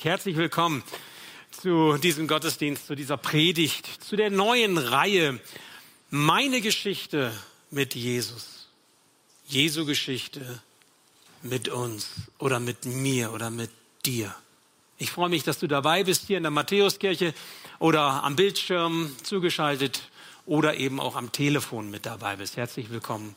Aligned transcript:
Herzlich 0.00 0.36
willkommen 0.36 0.84
zu 1.50 1.98
diesem 1.98 2.28
Gottesdienst, 2.28 2.86
zu 2.86 2.94
dieser 2.94 3.16
Predigt, 3.16 3.84
zu 4.00 4.14
der 4.14 4.30
neuen 4.30 4.78
Reihe 4.78 5.40
Meine 6.10 6.60
Geschichte 6.60 7.32
mit 7.72 7.96
Jesus. 7.96 8.68
Jesu 9.48 9.84
Geschichte 9.86 10.62
mit 11.42 11.68
uns 11.68 12.10
oder 12.38 12.60
mit 12.60 12.84
mir 12.84 13.32
oder 13.32 13.50
mit 13.50 13.70
dir. 14.06 14.32
Ich 14.98 15.10
freue 15.10 15.30
mich, 15.30 15.42
dass 15.42 15.58
du 15.58 15.66
dabei 15.66 16.04
bist 16.04 16.28
hier 16.28 16.36
in 16.36 16.44
der 16.44 16.52
Matthäuskirche 16.52 17.34
oder 17.80 18.22
am 18.22 18.36
Bildschirm 18.36 19.16
zugeschaltet 19.24 20.02
oder 20.46 20.76
eben 20.76 21.00
auch 21.00 21.16
am 21.16 21.32
Telefon 21.32 21.90
mit 21.90 22.06
dabei 22.06 22.36
bist. 22.36 22.56
Herzlich 22.56 22.90
willkommen 22.90 23.34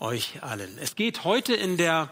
euch 0.00 0.42
allen. 0.42 0.76
Es 0.78 0.96
geht 0.96 1.22
heute 1.22 1.54
in 1.54 1.76
der 1.76 2.10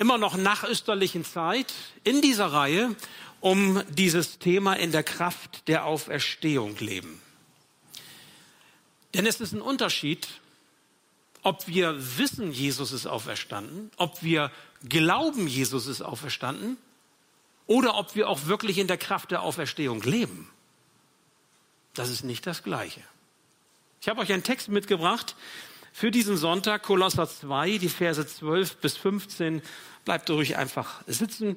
immer 0.00 0.16
noch 0.16 0.36
nachösterlichen 0.36 1.24
Zeit 1.24 1.72
in 2.04 2.22
dieser 2.22 2.46
Reihe 2.46 2.96
um 3.40 3.82
dieses 3.90 4.38
Thema 4.38 4.74
in 4.74 4.92
der 4.92 5.02
Kraft 5.02 5.68
der 5.68 5.84
Auferstehung 5.84 6.76
leben. 6.78 7.20
Denn 9.14 9.26
es 9.26 9.40
ist 9.40 9.52
ein 9.52 9.60
Unterschied, 9.60 10.28
ob 11.42 11.66
wir 11.66 12.18
wissen, 12.18 12.50
Jesus 12.52 12.92
ist 12.92 13.06
auferstanden, 13.06 13.90
ob 13.96 14.22
wir 14.22 14.50
glauben, 14.88 15.46
Jesus 15.46 15.86
ist 15.86 16.02
auferstanden 16.02 16.78
oder 17.66 17.94
ob 17.96 18.14
wir 18.14 18.28
auch 18.28 18.46
wirklich 18.46 18.78
in 18.78 18.86
der 18.86 18.98
Kraft 18.98 19.30
der 19.30 19.42
Auferstehung 19.42 20.02
leben. 20.02 20.50
Das 21.92 22.08
ist 22.08 22.24
nicht 22.24 22.46
das 22.46 22.62
Gleiche. 22.62 23.02
Ich 24.00 24.08
habe 24.08 24.20
euch 24.20 24.32
einen 24.32 24.42
Text 24.42 24.68
mitgebracht 24.68 25.34
für 25.92 26.10
diesen 26.10 26.36
Sonntag, 26.36 26.82
Kolosser 26.82 27.28
2, 27.28 27.78
die 27.78 27.88
Verse 27.88 28.24
12 28.26 28.76
bis 28.76 28.96
15. 28.96 29.62
Bleibt 30.04 30.28
ruhig 30.30 30.56
einfach 30.56 31.02
sitzen. 31.06 31.56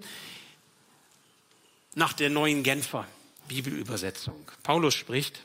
Nach 1.96 2.14
der 2.14 2.30
neuen 2.30 2.64
Genfer 2.64 3.08
Bibelübersetzung. 3.48 4.50
Paulus 4.64 4.96
spricht, 4.96 5.42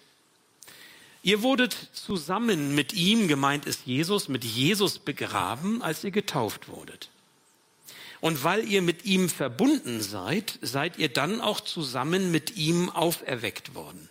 Ihr 1.23 1.43
wurdet 1.43 1.77
zusammen 1.93 2.75
mit 2.75 2.93
ihm, 2.93 3.29
gemeint 3.29 3.67
ist 3.67 3.87
Jesus, 3.87 4.29
mit 4.29 4.45
Jesus 4.45 4.99
begraben, 4.99 5.83
als 5.83 6.05
ihr 6.05 6.13
getauft 6.13 6.69
wurdet. 6.69 7.11
Und 8.21 8.45
weil 8.45 8.65
ihr 8.67 8.83
mit 8.83 9.05
ihm 9.05 9.29
verbunden 9.29 10.01
seid, 10.01 10.59
seid 10.63 10.99
ihr 10.99 11.09
dann 11.09 11.41
auch 11.41 11.61
zusammen 11.61 12.31
mit 12.31 12.57
ihm 12.57 12.89
auferweckt 12.89 13.75
worden. 13.75 14.09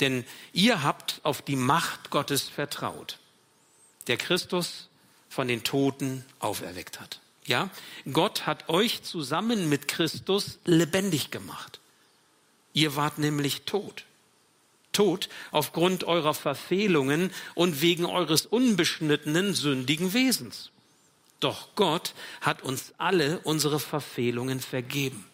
Denn 0.00 0.24
ihr 0.52 0.82
habt 0.82 1.20
auf 1.24 1.42
die 1.42 1.56
Macht 1.56 2.10
Gottes 2.10 2.48
vertraut, 2.48 3.18
der 4.06 4.16
Christus 4.16 4.88
von 5.28 5.48
den 5.48 5.62
Toten 5.62 6.24
auferweckt 6.38 7.00
hat. 7.00 7.20
Ja, 7.50 7.68
Gott 8.12 8.46
hat 8.46 8.68
euch 8.68 9.02
zusammen 9.02 9.68
mit 9.68 9.88
Christus 9.88 10.60
lebendig 10.64 11.32
gemacht. 11.32 11.80
Ihr 12.74 12.94
wart 12.94 13.18
nämlich 13.18 13.62
tot. 13.62 14.04
Tot 14.92 15.28
aufgrund 15.50 16.04
eurer 16.04 16.32
Verfehlungen 16.32 17.32
und 17.56 17.82
wegen 17.82 18.06
eures 18.06 18.46
unbeschnittenen, 18.46 19.52
sündigen 19.52 20.12
Wesens. 20.12 20.70
Doch 21.40 21.74
Gott 21.74 22.14
hat 22.40 22.62
uns 22.62 22.94
alle 22.98 23.40
unsere 23.40 23.80
Verfehlungen 23.80 24.60
vergeben. 24.60 25.26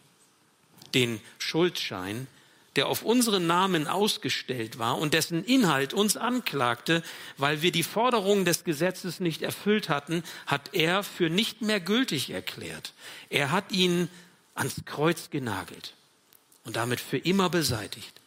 Den 0.94 1.20
Schuldschein, 1.36 2.28
der 2.76 2.88
auf 2.88 3.02
unseren 3.02 3.46
Namen 3.46 3.86
ausgestellt 3.86 4.78
war 4.78 4.98
und 4.98 5.14
dessen 5.14 5.44
Inhalt 5.44 5.94
uns 5.94 6.16
anklagte, 6.16 7.02
weil 7.36 7.62
wir 7.62 7.72
die 7.72 7.82
Forderungen 7.82 8.44
des 8.44 8.64
Gesetzes 8.64 9.20
nicht 9.20 9.42
erfüllt 9.42 9.88
hatten, 9.88 10.22
hat 10.46 10.70
er 10.72 11.02
für 11.02 11.30
nicht 11.30 11.62
mehr 11.62 11.80
gültig 11.80 12.30
erklärt. 12.30 12.92
Er 13.30 13.50
hat 13.50 13.72
ihn 13.72 14.08
ans 14.54 14.82
Kreuz 14.84 15.30
genagelt 15.30 15.94
und 16.64 16.76
damit 16.76 17.00
für 17.00 17.18
immer 17.18 17.48
beseitigt. 17.50 18.20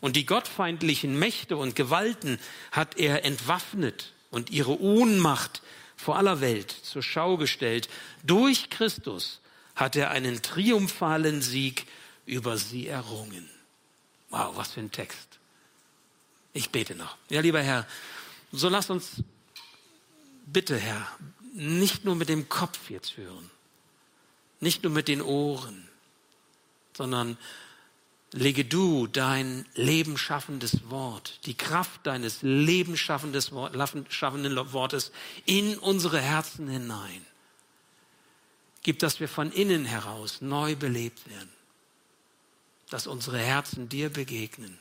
Und 0.00 0.16
die 0.16 0.26
gottfeindlichen 0.26 1.18
Mächte 1.18 1.56
und 1.56 1.76
Gewalten 1.76 2.38
hat 2.72 2.98
er 2.98 3.24
entwaffnet 3.24 4.12
und 4.30 4.50
ihre 4.50 4.80
Ohnmacht 4.80 5.62
vor 5.96 6.16
aller 6.16 6.40
Welt 6.40 6.70
zur 6.70 7.02
Schau 7.02 7.36
gestellt. 7.36 7.88
Durch 8.22 8.70
Christus 8.70 9.40
hat 9.74 9.96
er 9.96 10.10
einen 10.10 10.40
triumphalen 10.40 11.42
Sieg 11.42 11.86
über 12.24 12.56
sie 12.56 12.86
errungen. 12.86 13.48
Wow, 14.30 14.56
was 14.56 14.72
für 14.72 14.80
ein 14.80 14.92
Text. 14.92 15.38
Ich 16.52 16.70
bete 16.70 16.94
noch. 16.94 17.16
Ja, 17.28 17.40
lieber 17.40 17.62
Herr, 17.62 17.86
so 18.52 18.68
lass 18.68 18.90
uns 18.90 19.22
bitte, 20.46 20.76
Herr, 20.76 21.06
nicht 21.52 22.04
nur 22.04 22.16
mit 22.16 22.28
dem 22.28 22.48
Kopf 22.48 22.90
jetzt 22.90 23.16
hören, 23.16 23.50
nicht 24.60 24.82
nur 24.82 24.92
mit 24.92 25.08
den 25.08 25.22
Ohren, 25.22 25.88
sondern 26.96 27.36
lege 28.32 28.64
du 28.64 29.08
dein 29.08 29.66
lebenschaffendes 29.74 30.88
Wort, 30.90 31.40
die 31.46 31.54
Kraft 31.54 32.06
deines 32.06 32.42
lebensschaffenden 32.42 33.42
Wortes 34.72 35.10
in 35.44 35.76
unsere 35.78 36.20
Herzen 36.20 36.68
hinein. 36.68 37.26
Gib, 38.82 39.00
dass 39.00 39.20
wir 39.20 39.28
von 39.28 39.50
innen 39.52 39.84
heraus 39.84 40.40
neu 40.40 40.76
belebt 40.76 41.28
werden 41.28 41.59
dass 42.90 43.06
unsere 43.06 43.38
Herzen 43.38 43.88
dir 43.88 44.10
begegnen 44.10 44.78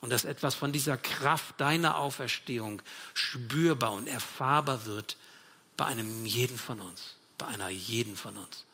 und 0.00 0.10
dass 0.10 0.24
etwas 0.24 0.54
von 0.54 0.72
dieser 0.72 0.96
Kraft 0.96 1.60
deiner 1.60 1.98
Auferstehung 1.98 2.82
spürbar 3.14 3.92
und 3.92 4.06
erfahrbar 4.06 4.86
wird 4.86 5.16
bei 5.76 5.84
einem 5.84 6.26
jeden 6.26 6.58
von 6.58 6.80
uns, 6.80 7.16
bei 7.38 7.46
einer 7.46 7.68
jeden 7.68 8.16
von 8.16 8.36
uns. 8.36 8.64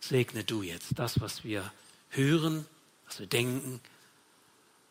Segne 0.00 0.44
du 0.44 0.62
jetzt 0.62 0.98
das, 0.98 1.20
was 1.20 1.42
wir 1.42 1.72
hören, 2.10 2.66
was 3.06 3.18
wir 3.18 3.26
denken, 3.26 3.80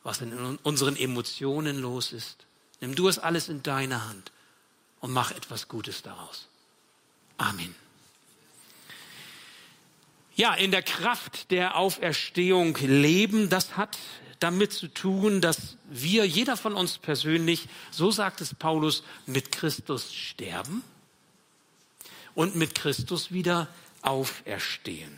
was 0.04 0.22
in 0.22 0.58
unseren 0.64 0.96
Emotionen 0.96 1.80
los 1.80 2.12
ist. 2.12 2.46
Nimm 2.82 2.96
du 2.96 3.08
es 3.08 3.20
alles 3.20 3.50
in 3.50 3.64
deine 3.64 4.08
Hand 4.08 4.32
und 5.00 5.12
mach 5.12 5.32
etwas 5.32 5.68
Gutes 5.68 6.02
daraus. 6.02 6.48
Amen. 7.38 7.76
Ja, 10.36 10.54
in 10.54 10.72
der 10.72 10.84
Kraft 10.84 11.50
der 11.52 11.78
Auferstehung 11.78 12.78
leben, 12.78 13.50
das 13.50 13.78
hat 13.78 13.98
damit 14.40 14.74
zu 14.74 14.88
tun, 14.88 15.40
dass 15.40 15.78
wir, 15.90 16.26
jeder 16.26 16.58
von 16.58 16.74
uns 16.74 16.98
persönlich, 16.98 17.68
so 17.90 18.12
sagt 18.12 18.42
es 18.42 18.54
Paulus, 18.54 19.04
mit 19.26 19.52
Christus 19.54 20.14
sterben 20.14 20.84
und 22.34 22.56
mit 22.56 22.76
Christus 22.76 23.32
wieder 23.32 23.70
auferstehen. 24.02 25.18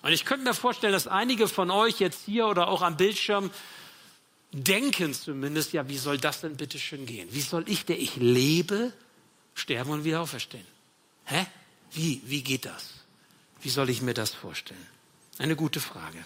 Und 0.00 0.12
ich 0.12 0.24
könnte 0.24 0.44
mir 0.44 0.54
vorstellen, 0.54 0.94
dass 0.94 1.06
einige 1.06 1.46
von 1.46 1.70
euch 1.70 2.00
jetzt 2.00 2.24
hier 2.24 2.46
oder 2.46 2.68
auch 2.68 2.82
am 2.82 2.96
Bildschirm 2.96 3.50
denken 4.50 5.14
zumindest, 5.14 5.72
ja, 5.72 5.88
wie 5.88 5.98
soll 5.98 6.18
das 6.18 6.40
denn 6.40 6.56
bitte 6.56 6.78
schön 6.78 7.06
gehen? 7.06 7.28
Wie 7.32 7.40
soll 7.40 7.68
ich, 7.68 7.84
der 7.84 7.98
ich 7.98 8.16
lebe, 8.16 8.92
sterben 9.54 9.90
und 9.90 10.04
wieder 10.04 10.22
auferstehen? 10.22 10.66
Hä? 11.24 11.46
Wie, 11.92 12.22
wie 12.24 12.42
geht 12.42 12.64
das? 12.64 13.01
Wie 13.62 13.70
soll 13.70 13.90
ich 13.90 14.02
mir 14.02 14.14
das 14.14 14.30
vorstellen? 14.30 14.86
Eine 15.38 15.56
gute 15.56 15.80
Frage. 15.80 16.18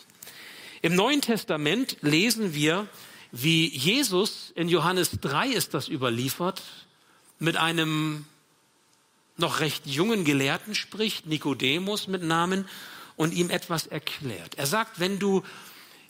Im 0.82 0.94
Neuen 0.94 1.20
Testament 1.20 1.98
lesen 2.00 2.54
wir, 2.54 2.88
wie 3.30 3.69
Jesus 3.69 4.52
in 4.54 4.69
Johannes 4.69 5.19
3 5.20 5.48
ist 5.48 5.75
das 5.75 5.88
überliefert, 5.88 6.62
mit 7.38 7.56
einem 7.56 8.25
noch 9.36 9.60
recht 9.60 9.86
jungen 9.86 10.25
Gelehrten 10.25 10.75
spricht, 10.75 11.26
Nikodemus 11.26 12.08
mit 12.08 12.22
Namen, 12.22 12.66
und 13.16 13.34
ihm 13.34 13.50
etwas 13.50 13.86
erklärt. 13.86 14.56
Er 14.56 14.66
sagt, 14.66 15.00
wenn 15.00 15.19
du 15.19 15.42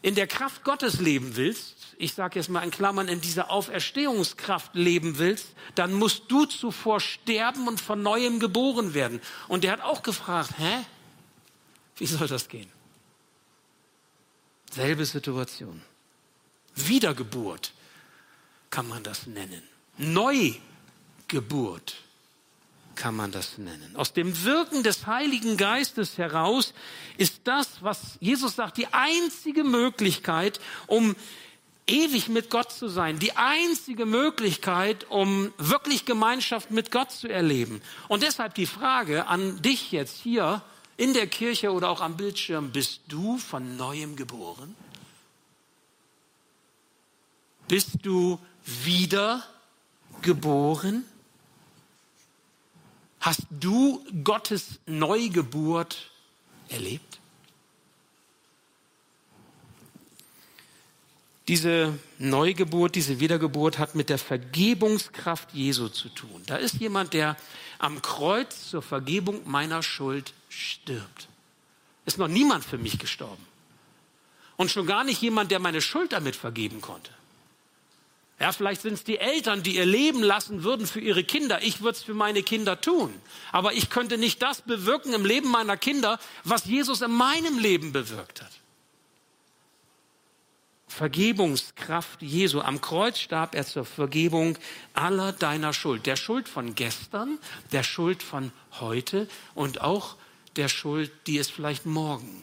in 0.02 0.14
der 0.14 0.26
Kraft 0.26 0.62
Gottes 0.62 1.00
leben 1.00 1.36
willst, 1.36 1.74
ich 1.98 2.12
sage 2.12 2.38
jetzt 2.38 2.50
mal 2.50 2.62
in 2.62 2.70
Klammern, 2.70 3.08
in 3.08 3.20
dieser 3.20 3.50
Auferstehungskraft 3.50 4.74
leben 4.74 5.18
willst, 5.18 5.48
dann 5.74 5.92
musst 5.92 6.24
du 6.28 6.44
zuvor 6.44 7.00
sterben 7.00 7.66
und 7.66 7.80
von 7.80 8.02
neuem 8.02 8.38
geboren 8.38 8.94
werden. 8.94 9.20
Und 9.48 9.64
er 9.64 9.72
hat 9.72 9.80
auch 9.80 10.02
gefragt, 10.02 10.50
hä? 10.58 10.84
Wie 11.96 12.06
soll 12.06 12.28
das 12.28 12.48
gehen? 12.48 12.70
Selbe 14.70 15.06
Situation. 15.06 15.80
Wiedergeburt 16.74 17.72
kann 18.70 18.88
man 18.88 19.02
das 19.02 19.26
nennen. 19.26 19.62
Neugeburt 19.96 21.96
kann 22.94 23.14
man 23.14 23.30
das 23.30 23.58
nennen. 23.58 23.94
Aus 23.94 24.12
dem 24.12 24.44
Wirken 24.44 24.82
des 24.82 25.06
Heiligen 25.06 25.56
Geistes 25.56 26.18
heraus 26.18 26.74
ist 27.16 27.42
das, 27.44 27.82
was 27.82 28.16
Jesus 28.20 28.56
sagt, 28.56 28.78
die 28.78 28.88
einzige 28.88 29.64
Möglichkeit, 29.64 30.60
um 30.86 31.14
ewig 31.86 32.28
mit 32.28 32.50
Gott 32.50 32.72
zu 32.72 32.88
sein, 32.88 33.18
die 33.18 33.36
einzige 33.36 34.06
Möglichkeit, 34.06 35.06
um 35.08 35.52
wirklich 35.56 36.04
Gemeinschaft 36.04 36.70
mit 36.70 36.90
Gott 36.90 37.12
zu 37.12 37.28
erleben. 37.28 37.80
Und 38.08 38.22
deshalb 38.22 38.54
die 38.54 38.66
Frage 38.66 39.28
an 39.28 39.62
dich 39.62 39.92
jetzt 39.92 40.20
hier, 40.20 40.62
in 40.96 41.12
der 41.12 41.26
Kirche 41.26 41.72
oder 41.72 41.90
auch 41.90 42.00
am 42.00 42.16
Bildschirm, 42.16 42.72
bist 42.72 43.00
du 43.08 43.38
von 43.38 43.76
neuem 43.76 44.16
geboren? 44.16 44.74
Bist 47.68 47.98
du 48.02 48.38
wieder 48.64 49.44
geboren? 50.22 51.04
Hast 53.20 53.46
du 53.50 54.04
Gottes 54.22 54.78
Neugeburt 54.86 56.10
erlebt? 56.68 57.18
Diese 61.48 61.96
Neugeburt, 62.18 62.96
diese 62.96 63.20
Wiedergeburt 63.20 63.78
hat 63.78 63.94
mit 63.94 64.08
der 64.08 64.18
Vergebungskraft 64.18 65.52
Jesu 65.52 65.88
zu 65.88 66.08
tun. 66.08 66.42
Da 66.46 66.56
ist 66.56 66.76
jemand, 66.76 67.12
der 67.12 67.36
am 67.78 68.02
Kreuz 68.02 68.70
zur 68.70 68.82
Vergebung 68.82 69.42
meiner 69.44 69.82
Schuld 69.82 70.32
stirbt. 70.56 71.28
Ist 72.04 72.18
noch 72.18 72.28
niemand 72.28 72.64
für 72.64 72.78
mich 72.78 72.98
gestorben. 72.98 73.44
Und 74.56 74.70
schon 74.70 74.86
gar 74.86 75.04
nicht 75.04 75.20
jemand, 75.20 75.50
der 75.50 75.58
meine 75.58 75.82
Schuld 75.82 76.12
damit 76.12 76.34
vergeben 76.34 76.80
konnte. 76.80 77.10
Ja, 78.38 78.52
vielleicht 78.52 78.82
sind 78.82 78.94
es 78.94 79.04
die 79.04 79.18
Eltern, 79.18 79.62
die 79.62 79.76
ihr 79.76 79.86
Leben 79.86 80.22
lassen 80.22 80.62
würden 80.62 80.86
für 80.86 81.00
ihre 81.00 81.24
Kinder. 81.24 81.62
Ich 81.62 81.80
würde 81.80 81.96
es 81.96 82.02
für 82.02 82.14
meine 82.14 82.42
Kinder 82.42 82.80
tun. 82.80 83.14
Aber 83.50 83.72
ich 83.72 83.88
könnte 83.88 84.18
nicht 84.18 84.42
das 84.42 84.60
bewirken 84.60 85.14
im 85.14 85.24
Leben 85.24 85.50
meiner 85.50 85.76
Kinder, 85.76 86.18
was 86.44 86.66
Jesus 86.66 87.00
in 87.00 87.12
meinem 87.12 87.58
Leben 87.58 87.92
bewirkt 87.92 88.42
hat. 88.42 88.50
Vergebungskraft 90.88 92.22
Jesu. 92.22 92.60
Am 92.60 92.80
Kreuz 92.80 93.18
starb 93.18 93.54
er 93.54 93.66
zur 93.66 93.84
Vergebung 93.84 94.56
aller 94.94 95.32
deiner 95.32 95.72
Schuld. 95.72 96.06
Der 96.06 96.16
Schuld 96.16 96.48
von 96.48 96.74
gestern, 96.74 97.38
der 97.72 97.82
Schuld 97.82 98.22
von 98.22 98.52
heute 98.80 99.28
und 99.54 99.80
auch 99.80 100.16
der 100.56 100.68
Schuld, 100.68 101.10
die 101.26 101.38
es 101.38 101.50
vielleicht 101.50 101.86
morgen 101.86 102.42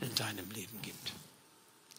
in 0.00 0.14
deinem 0.14 0.50
Leben 0.50 0.80
gibt. 0.82 1.12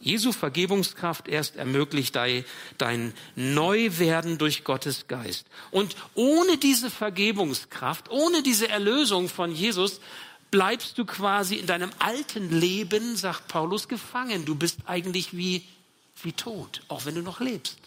Jesu 0.01 0.31
Vergebungskraft 0.31 1.27
erst 1.27 1.57
ermöglicht 1.57 2.15
dein 2.15 3.13
Neuwerden 3.35 4.37
durch 4.37 4.63
Gottes 4.63 5.07
Geist. 5.09 5.45
Und 5.71 5.97
ohne 6.15 6.57
diese 6.57 6.89
Vergebungskraft, 6.89 8.09
ohne 8.09 8.41
diese 8.41 8.69
Erlösung 8.69 9.27
von 9.27 9.51
Jesus, 9.51 9.99
bleibst 10.51 10.97
du 10.97 11.03
quasi 11.03 11.55
in 11.55 11.67
deinem 11.67 11.91
alten 11.99 12.59
Leben, 12.59 13.17
sagt 13.17 13.49
Paulus, 13.49 13.89
gefangen. 13.89 14.45
Du 14.45 14.55
bist 14.55 14.79
eigentlich 14.85 15.35
wie 15.35 15.63
wie 16.23 16.33
tot, 16.33 16.81
auch 16.87 17.05
wenn 17.05 17.15
du 17.15 17.21
noch 17.21 17.39
lebst. 17.39 17.77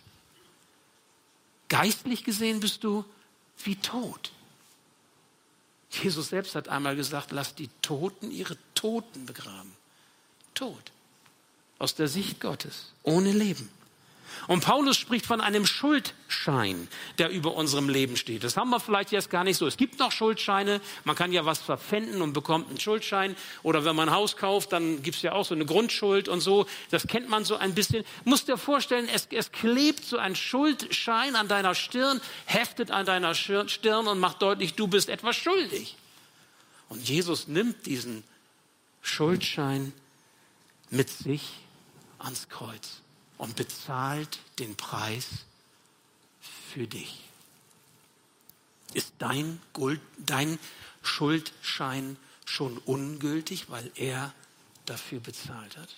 Geistlich 1.68 2.24
gesehen 2.24 2.60
bist 2.60 2.84
du 2.84 3.04
wie 3.64 3.76
tot. 3.76 4.32
Jesus 5.92 6.28
selbst 6.28 6.54
hat 6.54 6.68
einmal 6.68 6.96
gesagt, 6.96 7.32
lass 7.32 7.54
die 7.54 7.68
Toten 7.82 8.30
ihre 8.30 8.56
Toten 8.74 9.26
begraben. 9.26 9.72
Tot. 10.54 10.92
Aus 11.78 11.94
der 11.94 12.08
Sicht 12.08 12.40
Gottes. 12.40 12.92
Ohne 13.02 13.32
Leben. 13.32 13.68
Und 14.49 14.64
Paulus 14.64 14.96
spricht 14.96 15.26
von 15.26 15.40
einem 15.40 15.67
Schuldschein, 15.67 16.88
der 17.19 17.31
über 17.31 17.55
unserem 17.55 17.88
Leben 17.88 18.17
steht. 18.17 18.44
Das 18.44 18.56
haben 18.56 18.70
wir 18.70 18.81
vielleicht 18.81 19.12
jetzt 19.12 19.31
gar 19.31 19.44
nicht 19.44 19.56
so. 19.56 19.67
Es 19.67 19.76
gibt 19.76 19.99
noch 19.99 20.12
Schuldscheine. 20.12 20.81
Man 21.05 21.17
kann 21.17 21.32
ja 21.32 21.44
was 21.44 21.61
verpfänden 21.61 22.23
und 22.23 22.32
bekommt 22.32 22.69
einen 22.69 22.81
Schuldschein. 22.81 23.37
Oder 23.62 23.84
wenn 23.84 23.94
man 23.94 24.08
ein 24.08 24.14
Haus 24.14 24.37
kauft, 24.37 24.73
dann 24.73 25.02
gibt 25.02 25.17
es 25.17 25.23
ja 25.23 25.32
auch 25.32 25.44
so 25.44 25.55
eine 25.55 25.67
Grundschuld 25.67 26.29
und 26.29 26.40
so. 26.40 26.67
Das 26.90 27.06
kennt 27.06 27.29
man 27.29 27.44
so 27.44 27.56
ein 27.56 27.75
bisschen. 27.75 28.05
Musst 28.25 28.49
dir 28.49 28.56
vorstellen, 28.56 29.08
es, 29.12 29.29
es 29.31 29.52
klebt 29.52 30.05
so 30.05 30.19
ein 30.19 30.34
Schuldschein 30.34 31.37
an 31.37 31.49
deiner 31.49 31.75
Stirn, 31.75 32.20
heftet 32.46 32.90
an 32.90 33.06
deiner 33.06 33.34
Stirn 33.34 34.06
und 34.06 34.19
macht 34.19 34.43
deutlich, 34.43 34.75
du 34.75 34.88
bist 34.88 35.08
etwas 35.08 35.37
schuldig. 35.37 35.96
Und 36.88 37.08
Jesus 37.08 37.49
nimmt 37.49 37.87
diesen 37.87 38.25
Schuldschein 39.02 39.93
mit 40.90 41.11
sich 41.11 41.43
ans 42.19 42.49
Kreuz 42.49 43.01
und 43.42 43.56
bezahlt 43.56 44.38
den 44.60 44.76
Preis 44.76 45.26
für 46.70 46.86
dich. 46.86 47.24
Ist 48.94 49.14
dein, 49.18 49.60
Gold, 49.72 50.00
dein 50.16 50.60
Schuldschein 51.02 52.16
schon 52.44 52.78
ungültig, 52.78 53.68
weil 53.68 53.90
er 53.96 54.32
dafür 54.86 55.18
bezahlt 55.18 55.76
hat? 55.76 55.88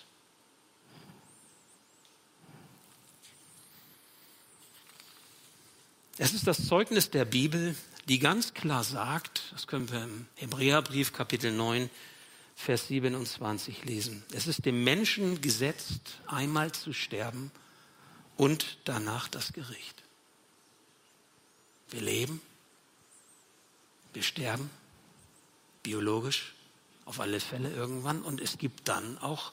Es 6.17 6.33
ist 6.33 6.47
das 6.47 6.65
Zeugnis 6.65 7.11
der 7.11 7.25
Bibel, 7.25 7.75
die 8.07 8.17
ganz 8.17 8.55
klar 8.55 8.83
sagt, 8.83 9.43
das 9.51 9.67
können 9.67 9.91
wir 9.91 10.05
im 10.05 10.25
Hebräerbrief 10.37 11.13
Kapitel 11.13 11.51
9 11.51 11.91
Vers 12.55 12.87
27 12.87 13.83
lesen. 13.83 14.23
Es 14.31 14.47
ist 14.47 14.65
dem 14.65 14.83
Menschen 14.83 15.41
gesetzt, 15.41 16.21
einmal 16.25 16.71
zu 16.71 16.93
sterben 16.93 17.51
und 18.37 18.77
danach 18.85 19.27
das 19.27 19.53
Gericht. 19.53 20.03
Wir 21.89 22.01
leben, 22.01 22.41
wir 24.13 24.23
sterben, 24.23 24.69
biologisch, 25.83 26.55
auf 27.03 27.19
alle 27.19 27.39
Fälle 27.39 27.71
irgendwann, 27.71 28.23
und 28.23 28.41
es 28.41 28.57
gibt 28.57 28.87
dann 28.87 29.19
auch 29.19 29.51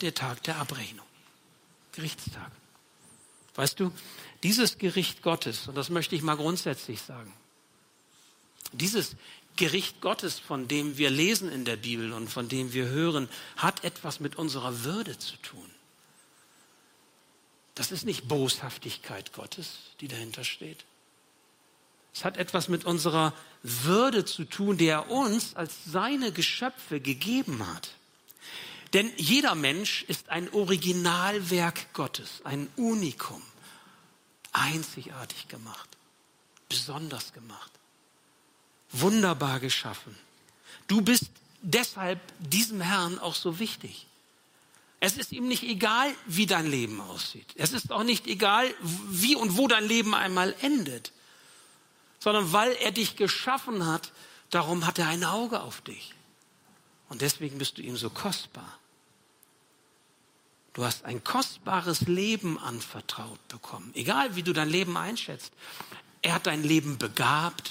der 0.00 0.14
Tag 0.14 0.44
der 0.44 0.58
Abrechnung, 0.58 1.06
Gerichtstag. 1.92 2.52
Weißt 3.56 3.80
du, 3.80 3.90
dieses 4.44 4.78
Gericht 4.78 5.22
Gottes, 5.22 5.66
und 5.66 5.74
das 5.74 5.90
möchte 5.90 6.14
ich 6.14 6.22
mal 6.22 6.36
grundsätzlich 6.36 7.02
sagen, 7.02 7.32
dieses 8.72 9.16
Gericht 9.58 10.00
Gottes, 10.00 10.38
von 10.38 10.68
dem 10.68 10.96
wir 10.98 11.10
lesen 11.10 11.50
in 11.50 11.64
der 11.64 11.76
Bibel 11.76 12.12
und 12.12 12.28
von 12.28 12.48
dem 12.48 12.72
wir 12.72 12.86
hören, 12.86 13.28
hat 13.56 13.84
etwas 13.84 14.20
mit 14.20 14.36
unserer 14.36 14.84
Würde 14.84 15.18
zu 15.18 15.36
tun. 15.38 15.70
Das 17.74 17.90
ist 17.90 18.04
nicht 18.04 18.28
Boshaftigkeit 18.28 19.32
Gottes, 19.32 19.78
die 20.00 20.08
dahinter 20.08 20.44
steht. 20.44 20.84
Es 22.14 22.24
hat 22.24 22.36
etwas 22.36 22.68
mit 22.68 22.84
unserer 22.84 23.34
Würde 23.62 24.24
zu 24.24 24.44
tun, 24.44 24.78
die 24.78 24.86
er 24.86 25.10
uns 25.10 25.54
als 25.54 25.74
seine 25.84 26.32
Geschöpfe 26.32 27.00
gegeben 27.00 27.66
hat. 27.66 27.90
Denn 28.92 29.12
jeder 29.16 29.54
Mensch 29.54 30.04
ist 30.04 30.28
ein 30.28 30.52
Originalwerk 30.52 31.92
Gottes, 31.94 32.40
ein 32.44 32.68
Unikum, 32.76 33.42
einzigartig 34.52 35.48
gemacht, 35.48 35.88
besonders 36.68 37.32
gemacht 37.32 37.77
wunderbar 38.92 39.60
geschaffen. 39.60 40.16
Du 40.86 41.00
bist 41.00 41.26
deshalb 41.62 42.20
diesem 42.38 42.80
Herrn 42.80 43.18
auch 43.18 43.34
so 43.34 43.58
wichtig. 43.58 44.06
Es 45.00 45.16
ist 45.16 45.32
ihm 45.32 45.46
nicht 45.46 45.62
egal, 45.62 46.12
wie 46.26 46.46
dein 46.46 46.68
Leben 46.68 47.00
aussieht. 47.00 47.46
Es 47.54 47.72
ist 47.72 47.92
auch 47.92 48.02
nicht 48.02 48.26
egal, 48.26 48.72
wie 48.80 49.36
und 49.36 49.56
wo 49.56 49.68
dein 49.68 49.84
Leben 49.84 50.14
einmal 50.14 50.54
endet, 50.60 51.12
sondern 52.18 52.52
weil 52.52 52.72
er 52.82 52.90
dich 52.90 53.14
geschaffen 53.14 53.86
hat, 53.86 54.12
darum 54.50 54.86
hat 54.86 54.98
er 54.98 55.08
ein 55.08 55.24
Auge 55.24 55.60
auf 55.60 55.80
dich. 55.82 56.14
Und 57.08 57.22
deswegen 57.22 57.58
bist 57.58 57.78
du 57.78 57.82
ihm 57.82 57.96
so 57.96 58.10
kostbar. 58.10 58.78
Du 60.74 60.84
hast 60.84 61.04
ein 61.04 61.22
kostbares 61.24 62.02
Leben 62.02 62.58
anvertraut 62.58 63.46
bekommen, 63.48 63.90
egal 63.94 64.36
wie 64.36 64.42
du 64.42 64.52
dein 64.52 64.68
Leben 64.68 64.96
einschätzt. 64.96 65.52
Er 66.22 66.34
hat 66.34 66.46
dein 66.46 66.62
Leben 66.62 66.98
begabt, 66.98 67.70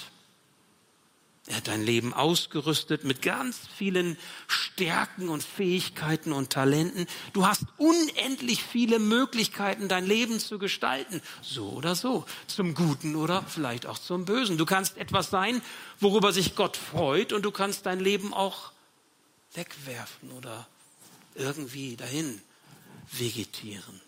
er 1.48 1.56
hat 1.56 1.68
dein 1.68 1.82
Leben 1.82 2.12
ausgerüstet 2.12 3.04
mit 3.04 3.22
ganz 3.22 3.58
vielen 3.74 4.18
Stärken 4.48 5.30
und 5.30 5.42
Fähigkeiten 5.42 6.32
und 6.32 6.50
Talenten. 6.50 7.06
Du 7.32 7.46
hast 7.46 7.64
unendlich 7.78 8.62
viele 8.62 8.98
Möglichkeiten, 8.98 9.88
dein 9.88 10.04
Leben 10.04 10.40
zu 10.40 10.58
gestalten. 10.58 11.22
So 11.40 11.70
oder 11.70 11.94
so. 11.94 12.26
Zum 12.48 12.74
Guten 12.74 13.16
oder 13.16 13.42
vielleicht 13.48 13.86
auch 13.86 13.98
zum 13.98 14.26
Bösen. 14.26 14.58
Du 14.58 14.66
kannst 14.66 14.98
etwas 14.98 15.30
sein, 15.30 15.62
worüber 16.00 16.34
sich 16.34 16.54
Gott 16.54 16.76
freut 16.76 17.32
und 17.32 17.42
du 17.42 17.50
kannst 17.50 17.86
dein 17.86 17.98
Leben 17.98 18.34
auch 18.34 18.72
wegwerfen 19.54 20.30
oder 20.32 20.68
irgendwie 21.34 21.96
dahin 21.96 22.42
vegetieren. 23.10 24.02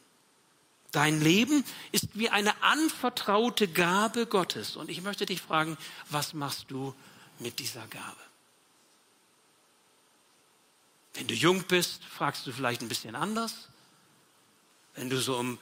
Dein 0.93 1.23
Leben 1.23 1.65
ist 1.91 2.09
wie 2.13 2.29
eine 2.29 2.63
anvertraute 2.63 3.67
Gabe 3.67 4.27
Gottes. 4.27 4.77
Und 4.77 4.91
ich 4.91 5.01
möchte 5.01 5.25
dich 5.25 5.41
fragen, 5.41 5.79
was 6.11 6.35
machst 6.35 6.67
du 6.69 6.95
mit 7.41 7.59
dieser 7.59 7.87
Gabe. 7.89 8.21
Wenn 11.15 11.27
du 11.27 11.35
jung 11.35 11.65
bist, 11.65 12.05
fragst 12.05 12.47
du 12.47 12.53
vielleicht 12.53 12.83
ein 12.83 12.89
bisschen 12.89 13.15
anders. 13.15 13.69
Wenn 14.95 15.11
du 15.11 15.21
so 15.21 15.41
im 15.41 15.59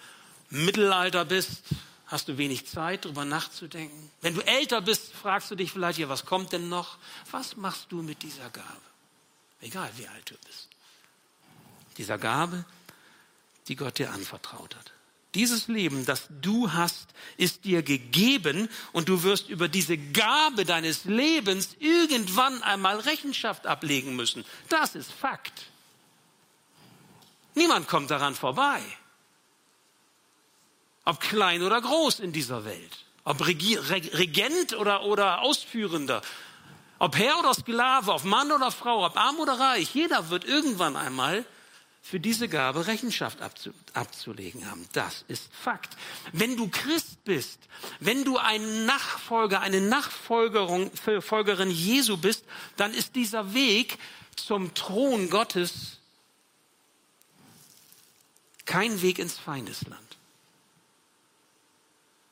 Mittelalter 0.51 1.25
bist, 1.25 1.63
hast 2.07 2.29
du 2.29 2.39
wenig 2.39 2.67
Zeit, 2.67 3.05
darüber 3.05 3.25
nachzudenken. 3.25 4.11
Wenn 4.21 4.35
du 4.35 4.41
älter 4.41 4.81
bist, 4.81 5.13
fragst 5.13 5.51
du 5.51 5.55
dich 5.55 5.73
vielleicht, 5.73 5.99
ja, 5.99 6.09
was 6.09 6.25
kommt 6.25 6.53
denn 6.53 6.69
noch? 6.69 6.99
Was 7.31 7.57
machst 7.57 7.87
du 7.91 8.03
mit 8.03 8.23
dieser 8.23 8.51
Gabe? 8.51 8.81
Egal 9.61 9.91
wie 9.97 10.09
alt 10.09 10.31
du 10.31 10.35
bist. 10.47 10.69
Dieser 11.97 12.19
Gabe, 12.19 12.65
die 13.67 13.77
Gott 13.77 13.99
dir 13.99 14.13
anvertraut 14.13 14.77
hat. 14.77 14.93
Dieses 15.35 15.69
Leben, 15.69 16.07
das 16.07 16.27
du 16.41 16.73
hast, 16.73 17.09
ist 17.37 17.65
dir 17.65 17.83
gegeben 17.83 18.69
und 18.93 19.09
du 19.11 19.23
wirst 19.23 19.51
über 19.51 19.69
diese 19.69 19.99
Gabe 19.99 20.65
deines 20.65 21.05
Lebens 21.05 21.77
irgendwann 21.79 22.63
einmal 22.63 22.99
Rechenschaft 23.01 23.67
ablegen 23.67 24.17
müssen. 24.17 24.45
Das 24.71 24.95
ist 24.95 25.13
Fakt. 25.13 25.67
Niemand 27.55 27.89
kommt 27.89 28.11
daran 28.11 28.35
vorbei. 28.35 28.81
Ob 31.05 31.21
klein 31.21 31.63
oder 31.63 31.81
groß 31.81 32.21
in 32.21 32.33
dieser 32.33 32.65
Welt. 32.65 33.05
Ob 33.25 33.47
Regent 33.47 34.75
oder, 34.75 35.05
oder 35.05 35.43
Ausführender. 35.43 36.23
Ob 36.99 37.17
Herr 37.17 37.39
oder 37.39 37.53
Sklave, 37.53 38.13
ob 38.13 38.25
Mann 38.25 38.51
oder 38.51 38.71
Frau, 38.71 39.05
ob 39.05 39.17
arm 39.17 39.39
oder 39.39 39.61
reich, 39.61 39.95
jeder 39.95 40.31
wird 40.31 40.45
irgendwann 40.45 40.97
einmal 40.97 41.45
für 42.09 42.21
diese 42.21 42.49
Gabe 42.49 42.87
Rechenschaft 42.87 43.39
abzulegen 43.93 44.71
haben. 44.71 44.89
Das 44.95 45.27
ist 45.29 45.53
Fakt. 45.53 45.95
Wenn 46.33 46.57
du 46.57 46.69
Christ 46.69 47.23
bist, 47.25 47.59
wenn 48.01 48.25
du 48.25 48.39
ein 48.39 48.87
Nachfolger, 48.87 49.61
eine 49.61 49.83
Nachfolgerin 49.83 51.71
Jesu 51.71 52.17
bist, 52.17 52.47
dann 52.79 52.95
ist 52.95 53.15
dieser 53.15 53.53
Weg 53.53 53.99
zum 54.37 54.73
Thron 54.73 55.29
Gottes 55.29 55.99
kein 58.65 59.03
Weg 59.03 59.19
ins 59.19 59.37
Feindesland, 59.39 60.17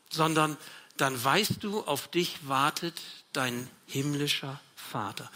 sondern 0.08 0.56
dann 0.96 1.22
weißt 1.22 1.62
du, 1.62 1.82
auf 1.82 2.08
dich 2.08 2.48
wartet 2.48 2.98
dein 3.34 3.68
himmlischer 3.86 4.58
Vater. 4.74 5.30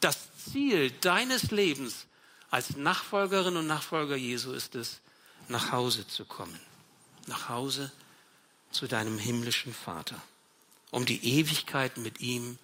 Das 0.00 0.16
Ziel 0.50 0.90
deines 0.90 1.50
Lebens 1.50 2.06
als 2.54 2.76
Nachfolgerin 2.76 3.56
und 3.56 3.66
Nachfolger 3.66 4.14
Jesu 4.14 4.52
ist 4.52 4.76
es, 4.76 5.00
nach 5.48 5.72
Hause 5.72 6.06
zu 6.06 6.24
kommen. 6.24 6.60
Nach 7.26 7.48
Hause 7.48 7.90
zu 8.70 8.86
deinem 8.86 9.18
himmlischen 9.18 9.74
Vater, 9.74 10.22
um 10.92 11.04
die 11.04 11.36
Ewigkeit 11.36 11.96
mit 11.96 12.20
ihm 12.20 12.56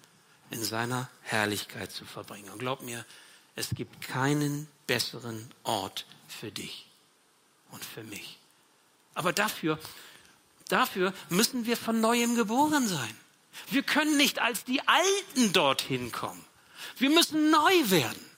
in 0.49 0.63
seiner 0.63 1.09
Herrlichkeit 1.23 1.91
zu 1.91 2.05
verbringen. 2.05 2.49
Und 2.51 2.59
glaub 2.59 2.83
mir, 2.83 3.05
es 3.55 3.71
gibt 3.71 3.99
keinen 3.99 4.69
besseren 4.87 5.51
Ort 5.63 6.05
für 6.25 6.53
dich 6.53 6.87
und 7.71 7.83
für 7.83 8.05
mich. 8.05 8.37
Aber 9.13 9.33
dafür, 9.33 9.77
dafür 10.69 11.13
müssen 11.27 11.65
wir 11.65 11.75
von 11.75 11.99
neuem 11.99 12.35
geboren 12.35 12.87
sein. 12.87 13.17
Wir 13.69 13.83
können 13.83 14.15
nicht 14.15 14.39
als 14.39 14.63
die 14.63 14.87
Alten 14.87 15.51
dorthin 15.51 16.13
kommen. 16.13 16.45
Wir 16.95 17.09
müssen 17.09 17.51
neu 17.51 17.89
werden 17.89 18.30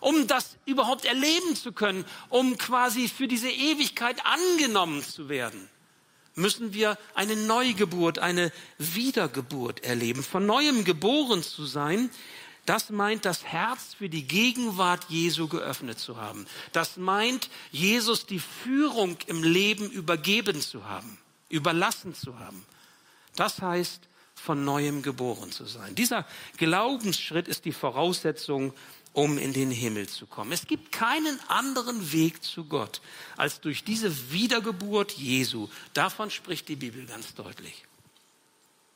um 0.00 0.26
das 0.26 0.56
überhaupt 0.66 1.04
erleben 1.04 1.54
zu 1.56 1.72
können, 1.72 2.04
um 2.28 2.58
quasi 2.58 3.08
für 3.08 3.28
diese 3.28 3.50
Ewigkeit 3.50 4.16
angenommen 4.24 5.02
zu 5.02 5.28
werden, 5.28 5.68
müssen 6.34 6.72
wir 6.72 6.98
eine 7.14 7.36
Neugeburt, 7.36 8.18
eine 8.18 8.52
Wiedergeburt 8.78 9.84
erleben. 9.84 10.22
Von 10.22 10.46
neuem 10.46 10.84
geboren 10.84 11.42
zu 11.42 11.66
sein, 11.66 12.10
das 12.66 12.90
meint, 12.90 13.24
das 13.24 13.44
Herz 13.44 13.94
für 13.94 14.08
die 14.08 14.26
Gegenwart 14.26 15.06
Jesu 15.08 15.48
geöffnet 15.48 15.98
zu 15.98 16.18
haben. 16.18 16.46
Das 16.72 16.96
meint, 16.96 17.50
Jesus 17.72 18.26
die 18.26 18.38
Führung 18.38 19.16
im 19.26 19.42
Leben 19.42 19.90
übergeben 19.90 20.60
zu 20.60 20.84
haben, 20.86 21.18
überlassen 21.48 22.14
zu 22.14 22.38
haben. 22.38 22.64
Das 23.34 23.60
heißt, 23.60 24.02
von 24.34 24.64
neuem 24.64 25.02
geboren 25.02 25.52
zu 25.52 25.66
sein. 25.66 25.94
Dieser 25.94 26.26
Glaubensschritt 26.56 27.46
ist 27.46 27.64
die 27.64 27.72
Voraussetzung 27.72 28.72
um 29.12 29.38
in 29.38 29.52
den 29.52 29.70
Himmel 29.70 30.08
zu 30.08 30.26
kommen. 30.26 30.52
Es 30.52 30.66
gibt 30.66 30.92
keinen 30.92 31.38
anderen 31.48 32.12
Weg 32.12 32.42
zu 32.42 32.64
Gott 32.64 33.00
als 33.36 33.60
durch 33.60 33.84
diese 33.84 34.30
Wiedergeburt 34.30 35.12
Jesu. 35.12 35.68
Davon 35.94 36.30
spricht 36.30 36.68
die 36.68 36.76
Bibel 36.76 37.04
ganz 37.06 37.34
deutlich. 37.34 37.84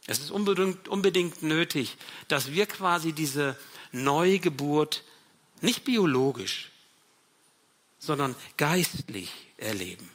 Es 0.06 0.18
ist 0.18 0.30
unbedingt, 0.30 0.88
unbedingt 0.88 1.42
nötig, 1.42 1.96
dass 2.28 2.52
wir 2.52 2.66
quasi 2.66 3.12
diese 3.12 3.56
Neugeburt 3.92 5.02
nicht 5.60 5.84
biologisch, 5.84 6.70
sondern 7.98 8.34
geistlich 8.56 9.32
erleben 9.56 10.10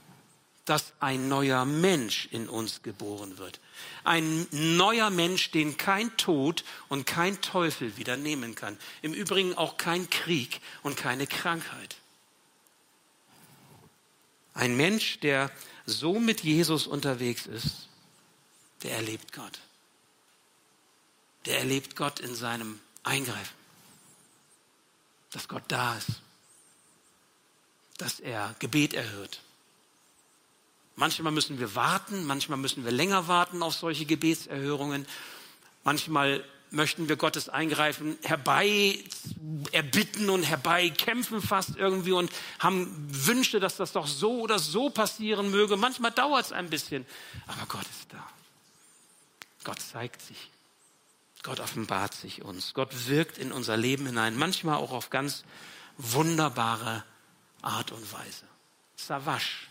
dass 0.70 0.94
ein 1.00 1.28
neuer 1.30 1.66
Mensch 1.66 2.28
in 2.30 2.48
uns 2.48 2.84
geboren 2.84 3.40
wird. 3.40 3.60
Ein 4.04 4.48
neuer 4.52 5.10
Mensch, 5.10 5.52
den 5.52 5.78
kein 5.78 6.16
Tod 6.18 6.64
und 6.88 7.06
kein 7.06 7.42
Teufel 7.42 7.98
wieder 7.98 8.18
nehmen 8.18 8.56
kann. 8.56 8.78
Im 9.02 9.14
Übrigen 9.14 9.56
auch 9.56 9.78
kein 9.78 10.10
Krieg 10.10 10.62
und 10.84 10.98
keine 10.98 11.28
Krankheit. 11.28 11.98
Ein 14.54 14.76
Mensch, 14.76 15.20
der 15.20 15.52
so 15.86 16.20
mit 16.20 16.42
Jesus 16.42 16.88
unterwegs 16.88 17.46
ist, 17.46 17.88
der 18.84 18.96
erlebt 18.96 19.34
Gott. 19.34 19.60
Der 21.46 21.60
erlebt 21.60 21.96
Gott 21.96 22.20
in 22.20 22.36
seinem 22.36 22.80
Eingreifen. 23.04 23.56
Dass 25.32 25.48
Gott 25.48 25.64
da 25.68 25.96
ist. 25.96 26.22
Dass 27.98 28.20
er 28.20 28.56
Gebet 28.60 28.94
erhört 28.94 29.42
Manchmal 31.00 31.32
müssen 31.32 31.60
wir 31.60 31.76
warten, 31.76 32.26
manchmal 32.26 32.58
müssen 32.58 32.84
wir 32.84 32.92
länger 32.92 33.30
warten 33.30 33.64
auf 33.64 33.74
solche 33.74 34.04
Gebetserhörungen. 34.06 35.08
Manchmal 35.86 36.44
möchten 36.72 37.08
wir 37.08 37.16
Gottes 37.16 37.48
Eingreifen 37.48 38.18
herbei 38.22 39.02
erbitten 39.72 40.30
und 40.30 40.44
herbei 40.44 40.90
kämpfen 40.90 41.42
fast 41.42 41.78
irgendwie 41.78 42.12
und 42.12 42.30
haben 42.60 43.08
Wünsche, 43.10 43.62
dass 43.62 43.78
das 43.78 43.94
doch 43.94 44.08
so 44.08 44.42
oder 44.42 44.60
so 44.60 44.90
passieren 44.90 45.52
möge. 45.52 45.78
Manchmal 45.78 46.12
dauert 46.12 46.48
es 46.48 46.52
ein 46.52 46.70
bisschen, 46.70 47.06
aber 47.48 47.66
Gott 47.70 47.86
ist 47.90 48.12
da. 48.12 48.28
Gott 49.64 49.80
zeigt 49.80 50.22
sich. 50.22 50.50
Gott 51.44 51.62
offenbart 51.62 52.14
sich 52.14 52.42
uns. 52.42 52.74
Gott 52.74 53.08
wirkt 53.08 53.38
in 53.38 53.54
unser 53.54 53.78
Leben 53.78 54.06
hinein, 54.06 54.36
manchmal 54.36 54.76
auch 54.76 54.92
auf 54.92 55.10
ganz 55.10 55.46
wunderbare 55.98 57.06
Art 57.62 57.94
und 57.94 58.12
Weise. 58.12 58.44
Savasch 58.98 59.69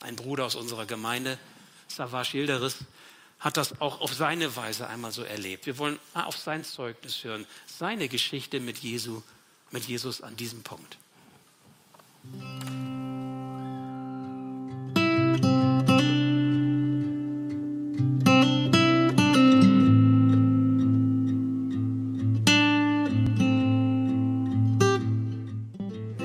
ein 0.00 0.16
Bruder 0.16 0.46
aus 0.46 0.54
unserer 0.54 0.86
Gemeinde, 0.86 1.38
Savas 1.88 2.28
Schilderis, 2.28 2.78
hat 3.38 3.56
das 3.56 3.80
auch 3.80 4.00
auf 4.00 4.12
seine 4.12 4.54
Weise 4.56 4.86
einmal 4.86 5.12
so 5.12 5.22
erlebt. 5.22 5.66
Wir 5.66 5.78
wollen 5.78 5.98
auf 6.14 6.36
sein 6.36 6.64
Zeugnis 6.64 7.24
hören, 7.24 7.46
seine 7.66 8.08
Geschichte 8.08 8.60
mit, 8.60 8.78
Jesu, 8.78 9.22
mit 9.70 9.84
Jesus 9.84 10.20
an 10.20 10.36
diesem 10.36 10.62
Punkt. 10.62 10.98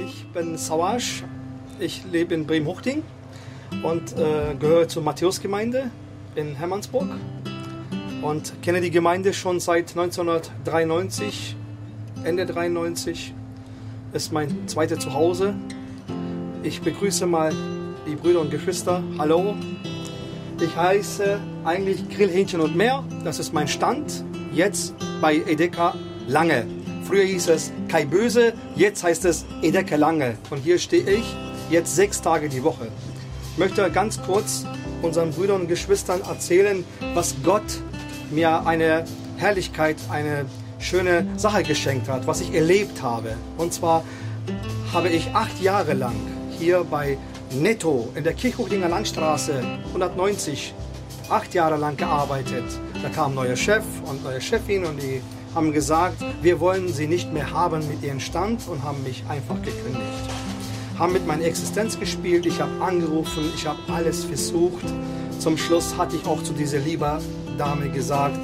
Ich 0.05 0.25
bin 0.33 0.57
Sawasch, 0.57 1.23
ich 1.79 2.03
lebe 2.11 2.33
in 2.33 2.45
Bremen-Huchting 2.45 3.03
und 3.85 4.17
äh, 4.17 4.55
gehöre 4.59 4.87
zur 4.87 5.03
Matthäusgemeinde 5.03 5.91
in 6.33 6.55
Hermannsburg 6.55 7.07
und 8.23 8.53
kenne 8.63 8.81
die 8.81 8.89
Gemeinde 8.89 9.31
schon 9.31 9.59
seit 9.59 9.91
1993, 9.91 11.55
Ende 12.23 12.47
93 12.47 13.35
ist 14.13 14.33
mein 14.33 14.67
zweites 14.67 14.99
Zuhause. 14.99 15.53
Ich 16.63 16.81
begrüße 16.81 17.27
mal 17.27 17.53
die 18.07 18.15
Brüder 18.15 18.41
und 18.41 18.49
Geschwister. 18.49 19.03
Hallo. 19.19 19.55
Ich 20.59 20.75
heiße 20.75 21.37
eigentlich 21.63 22.09
Grillhähnchen 22.09 22.61
und 22.61 22.75
mehr. 22.75 23.03
Das 23.23 23.39
ist 23.39 23.53
mein 23.53 23.67
Stand. 23.67 24.23
Jetzt 24.51 24.95
bei 25.21 25.35
Edeka 25.35 25.93
Lange. 26.27 26.65
Früher 27.03 27.25
hieß 27.25 27.49
es 27.49 27.71
Kai 27.87 28.05
Böse, 28.05 28.53
jetzt 28.75 29.03
heißt 29.03 29.25
es 29.25 29.45
Edeka 29.61 29.95
Lange. 29.95 30.37
Und 30.49 30.63
hier 30.63 30.79
stehe 30.79 31.07
ich 31.07 31.35
jetzt 31.69 31.95
sechs 31.95 32.19
Tage 32.21 32.49
die 32.49 32.63
Woche. 32.63 32.87
Ich 33.55 33.59
möchte 33.59 33.89
ganz 33.89 34.21
kurz 34.21 34.65
unseren 35.01 35.31
Brüdern 35.31 35.61
und 35.61 35.67
Geschwistern 35.69 36.19
erzählen, 36.27 36.83
was 37.13 37.35
Gott 37.41 37.63
mir 38.29 38.67
eine 38.67 39.05
Herrlichkeit, 39.37 39.95
eine 40.09 40.45
schöne 40.77 41.25
Sache 41.37 41.63
geschenkt 41.63 42.09
hat, 42.09 42.27
was 42.27 42.41
ich 42.41 42.53
erlebt 42.53 43.01
habe. 43.01 43.37
Und 43.57 43.73
zwar 43.73 44.03
habe 44.91 45.07
ich 45.07 45.33
acht 45.33 45.61
Jahre 45.61 45.93
lang 45.93 46.15
hier 46.59 46.83
bei 46.83 47.17
Netto 47.53 48.09
in 48.15 48.25
der 48.25 48.33
Kirchhochdinger 48.33 48.89
Landstraße 48.89 49.63
190 49.87 50.73
acht 51.29 51.53
Jahre 51.53 51.77
lang 51.77 51.95
gearbeitet. 51.95 52.65
Da 53.01 53.07
kam 53.07 53.31
ein 53.31 53.35
neuer 53.35 53.55
Chef 53.55 53.85
und 54.05 54.21
neue 54.21 54.41
Chefin 54.41 54.83
und 54.83 55.01
die 55.01 55.21
haben 55.53 55.71
gesagt, 55.71 56.17
wir 56.41 56.59
wollen 56.59 56.91
sie 56.91 57.07
nicht 57.07 57.31
mehr 57.31 57.51
haben 57.51 57.87
mit 57.87 58.03
ihrem 58.03 58.19
Stand 58.19 58.67
und 58.67 58.83
haben 58.83 59.01
mich 59.03 59.23
einfach 59.29 59.61
gekündigt 59.61 60.25
haben 60.97 61.13
mit 61.13 61.27
meiner 61.27 61.43
Existenz 61.43 61.99
gespielt, 61.99 62.45
ich 62.45 62.61
habe 62.61 62.71
angerufen, 62.83 63.51
ich 63.53 63.67
habe 63.67 63.79
alles 63.93 64.23
versucht. 64.23 64.85
Zum 65.39 65.57
Schluss 65.57 65.97
hatte 65.97 66.15
ich 66.15 66.25
auch 66.25 66.41
zu 66.41 66.53
dieser 66.53 66.79
lieber 66.79 67.21
Dame 67.57 67.89
gesagt, 67.89 68.37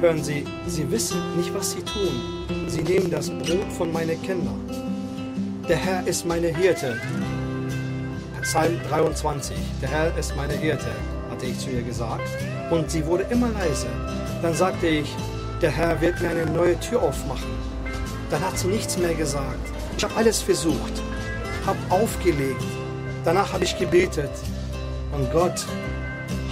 hören 0.00 0.22
Sie, 0.22 0.44
Sie 0.66 0.88
wissen 0.90 1.18
nicht, 1.36 1.52
was 1.52 1.72
Sie 1.72 1.82
tun. 1.82 2.68
Sie 2.68 2.82
nehmen 2.82 3.10
das 3.10 3.30
Brot 3.30 3.72
von 3.76 3.92
meinen 3.92 4.20
Kindern. 4.22 4.60
Der 5.68 5.76
Herr 5.76 6.06
ist 6.06 6.24
meine 6.24 6.48
Hirte. 6.48 7.00
Psalm 8.42 8.78
23, 8.88 9.56
der 9.82 9.88
Herr 9.88 10.16
ist 10.16 10.36
meine 10.36 10.52
Hirte, 10.52 10.92
hatte 11.28 11.46
ich 11.46 11.58
zu 11.58 11.70
ihr 11.70 11.82
gesagt. 11.82 12.28
Und 12.70 12.88
sie 12.88 13.04
wurde 13.04 13.24
immer 13.30 13.48
leiser. 13.48 13.88
Dann 14.42 14.54
sagte 14.54 14.86
ich, 14.86 15.08
der 15.60 15.72
Herr 15.72 16.00
wird 16.00 16.20
mir 16.20 16.30
eine 16.30 16.46
neue 16.46 16.78
Tür 16.78 17.02
aufmachen. 17.02 17.50
Dann 18.30 18.40
hat 18.42 18.56
sie 18.56 18.68
nichts 18.68 18.96
mehr 18.96 19.14
gesagt. 19.14 19.58
Ich 19.98 20.04
habe 20.04 20.14
alles 20.14 20.40
versucht 20.42 21.02
habe 21.66 21.78
aufgelegt. 21.90 22.62
Danach 23.24 23.52
habe 23.52 23.64
ich 23.64 23.78
gebetet 23.78 24.30
und 25.12 25.30
Gott 25.32 25.66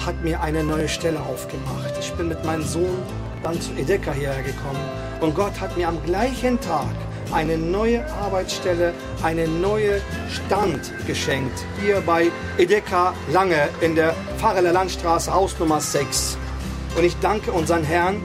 hat 0.05 0.23
mir 0.23 0.41
eine 0.43 0.65
neue 0.65 0.89
Stelle 0.89 1.21
aufgemacht. 1.21 1.95
Ich 2.01 2.13
bin 2.15 2.29
mit 2.29 2.45
meinem 2.45 2.65
Sohn 2.65 2.99
dann 3.43 3.61
zu 3.61 3.73
Edeka 3.73 4.13
hierher 4.13 4.43
gekommen 4.43 4.81
und 5.21 5.35
Gott 5.35 5.61
hat 5.61 5.77
mir 5.77 5.89
am 5.89 6.03
gleichen 6.05 6.61
Tag 6.61 6.95
eine 7.33 7.57
neue 7.57 8.05
Arbeitsstelle, 8.13 8.93
eine 9.23 9.49
neue 9.49 10.01
Stand 10.31 10.93
geschenkt. 11.07 11.65
Hier 11.81 12.01
bei 12.01 12.31
Edeka 12.59 13.15
Lange 13.33 13.69
in 13.81 13.95
der 13.95 14.15
Pfarreler 14.39 14.73
Landstraße, 14.73 15.33
Haus 15.33 15.59
Nummer 15.59 15.81
6. 15.81 16.37
Und 16.97 17.05
ich 17.05 17.17
danke 17.21 17.51
unseren 17.51 17.83
Herrn, 17.83 18.21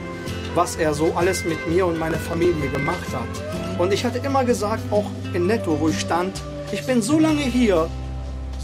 was 0.54 0.76
er 0.76 0.94
so 0.94 1.12
alles 1.16 1.44
mit 1.44 1.66
mir 1.68 1.86
und 1.86 1.98
meiner 1.98 2.18
Familie 2.18 2.68
gemacht 2.70 3.06
hat. 3.12 3.78
Und 3.80 3.92
ich 3.92 4.04
hatte 4.04 4.18
immer 4.18 4.44
gesagt, 4.44 4.82
auch 4.92 5.06
in 5.32 5.46
Netto, 5.46 5.78
wo 5.80 5.88
ich 5.88 5.98
stand, 5.98 6.40
ich 6.72 6.86
bin 6.86 7.02
so 7.02 7.18
lange 7.18 7.42
hier, 7.42 7.88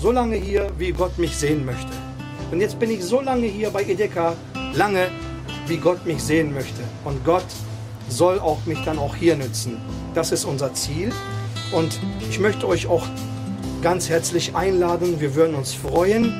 so 0.00 0.10
lange 0.10 0.36
hier, 0.36 0.70
wie 0.78 0.92
Gott 0.92 1.18
mich 1.18 1.36
sehen 1.36 1.64
möchte. 1.64 1.92
Und 2.50 2.60
jetzt 2.60 2.78
bin 2.78 2.90
ich 2.90 3.02
so 3.02 3.20
lange 3.20 3.46
hier 3.46 3.70
bei 3.70 3.82
Edeka, 3.82 4.34
lange, 4.74 5.08
wie 5.66 5.78
Gott 5.78 6.06
mich 6.06 6.22
sehen 6.22 6.54
möchte. 6.54 6.82
Und 7.04 7.24
Gott 7.24 7.46
soll 8.08 8.38
auch 8.38 8.64
mich 8.66 8.78
dann 8.84 8.98
auch 8.98 9.16
hier 9.16 9.36
nützen. 9.36 9.78
Das 10.14 10.30
ist 10.30 10.44
unser 10.44 10.72
Ziel. 10.74 11.12
Und 11.72 11.98
ich 12.30 12.38
möchte 12.38 12.68
euch 12.68 12.86
auch 12.86 13.04
ganz 13.82 14.08
herzlich 14.08 14.54
einladen. 14.54 15.20
Wir 15.20 15.34
würden 15.34 15.56
uns 15.56 15.74
freuen, 15.74 16.32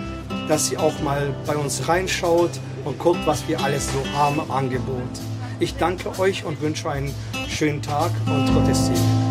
dass 0.48 0.70
ihr 0.70 0.80
auch 0.80 1.00
mal 1.02 1.34
bei 1.46 1.56
uns 1.56 1.88
reinschaut 1.88 2.50
und 2.84 2.98
guckt, 2.98 3.20
was 3.26 3.48
wir 3.48 3.60
alles 3.60 3.86
so 3.86 4.16
haben 4.16 4.40
im 4.40 4.50
Angebot. 4.50 5.02
Ich 5.58 5.76
danke 5.76 6.16
euch 6.20 6.44
und 6.44 6.60
wünsche 6.60 6.88
einen 6.90 7.12
schönen 7.48 7.82
Tag 7.82 8.12
und 8.26 8.52
Gottes 8.54 8.86
Segen. 8.86 9.25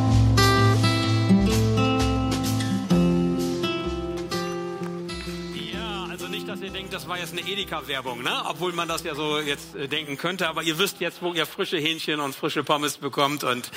Jetzt 7.25 7.37
eine 7.39 7.49
Edeka-Werbung, 7.49 8.21
ne? 8.21 8.43
obwohl 8.45 8.71
man 8.73 8.87
das 8.87 9.03
ja 9.03 9.15
so 9.15 9.39
jetzt 9.39 9.75
äh, 9.75 9.87
denken 9.87 10.15
könnte. 10.15 10.47
Aber 10.47 10.61
ihr 10.61 10.77
wisst 10.77 10.99
jetzt, 10.99 11.23
wo 11.23 11.33
ihr 11.33 11.47
frische 11.47 11.77
Hähnchen 11.77 12.19
und 12.19 12.35
frische 12.35 12.63
Pommes 12.63 12.97
bekommt. 12.97 13.43
Und 13.43 13.71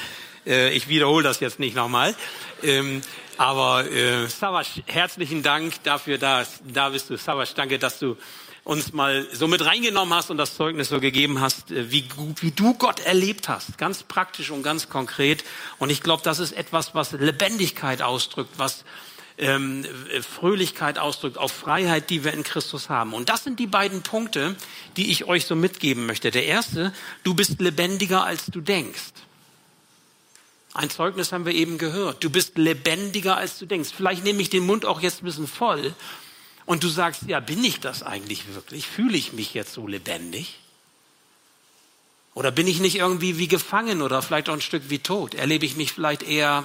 äh, 0.47 0.75
ich 0.75 0.89
wiederhole 0.89 1.25
das 1.25 1.41
jetzt 1.41 1.59
nicht 1.59 1.75
nochmal. 1.75 2.15
Ähm, 2.63 3.01
aber 3.39 3.91
äh, 3.91 4.27
Savasch, 4.29 4.83
herzlichen 4.87 5.43
Dank 5.43 5.83
dafür, 5.83 6.19
dass, 6.19 6.61
da 6.63 6.91
bist 6.91 7.09
du. 7.09 7.17
Savasch, 7.17 7.55
danke, 7.55 7.79
dass 7.79 7.99
du 7.99 8.19
uns 8.65 8.93
mal 8.93 9.27
so 9.33 9.49
mit 9.49 9.65
reingenommen 9.65 10.13
hast 10.13 10.31
und 10.31 10.37
das 10.37 10.55
Zeugnis 10.55 10.91
so 10.91 11.01
gegeben 11.01 11.41
hast, 11.41 11.71
äh, 11.71 11.91
wie, 11.91 12.07
wie 12.41 12.51
du 12.51 12.75
Gott 12.75 13.01
erlebt 13.01 13.49
hast. 13.49 13.79
Ganz 13.79 14.03
praktisch 14.03 14.51
und 14.51 14.63
ganz 14.63 14.91
konkret. 14.91 15.43
Und 15.79 15.89
ich 15.89 16.03
glaube, 16.03 16.23
das 16.23 16.39
ist 16.39 16.53
etwas, 16.53 16.95
was 16.95 17.13
Lebendigkeit 17.13 18.03
ausdrückt, 18.03 18.51
was 18.59 18.85
ähm, 19.39 19.87
Fröhlichkeit 20.21 20.99
ausdrückt, 20.99 21.39
auf 21.39 21.53
Freiheit, 21.53 22.11
die 22.11 22.25
wir 22.25 22.33
in 22.33 22.43
Christus 22.43 22.89
haben. 22.89 23.15
Und 23.15 23.29
das 23.29 23.45
sind 23.45 23.61
die 23.61 23.67
beiden 23.67 24.03
Punkte, 24.03 24.57
die 24.97 25.11
ich 25.11 25.25
euch 25.27 25.47
so 25.47 25.55
mitgeben 25.55 26.07
möchte. 26.07 26.31
Der 26.31 26.45
erste, 26.45 26.93
du 27.23 27.35
bist 27.35 27.61
lebendiger, 27.61 28.25
als 28.25 28.47
du 28.47 28.61
denkst. 28.61 29.13
Ein 30.75 30.91
Zeugnis 30.91 31.33
haben 31.33 31.47
wir 31.47 31.55
eben 31.55 31.79
gehört. 31.79 32.23
Du 32.23 32.31
bist 32.31 32.59
lebendiger, 32.59 33.37
als 33.37 33.59
du 33.59 33.67
denkst. 33.67 33.91
Vielleicht 33.97 34.25
nehme 34.25 34.43
ich 34.43 34.51
den 34.51 34.67
Mund 34.67 34.85
auch 34.85 35.01
jetzt 35.01 35.23
ein 35.23 35.25
bisschen 35.25 35.49
voll 35.49 35.95
und 36.67 36.85
du 36.85 36.89
sagst, 36.89 37.23
ja, 37.27 37.41
bin 37.41 37.65
ich 37.65 37.81
das 37.81 38.03
eigentlich 38.03 38.55
wirklich? 38.55 38.87
Fühle 38.87 39.17
ich 39.17 39.33
mich 39.33 39.55
jetzt 39.55 39.73
so 39.73 39.87
lebendig? 39.87 40.59
Oder 42.35 42.51
bin 42.51 42.67
ich 42.67 42.79
nicht 42.79 42.97
irgendwie 42.97 43.39
wie 43.39 43.49
gefangen 43.49 44.03
oder 44.03 44.23
vielleicht 44.23 44.49
auch 44.49 44.55
ein 44.55 44.61
Stück 44.61 44.85
wie 44.89 44.99
tot? 44.99 45.35
Erlebe 45.35 45.65
ich 45.65 45.77
mich 45.77 45.93
vielleicht 45.93 46.23
eher 46.23 46.65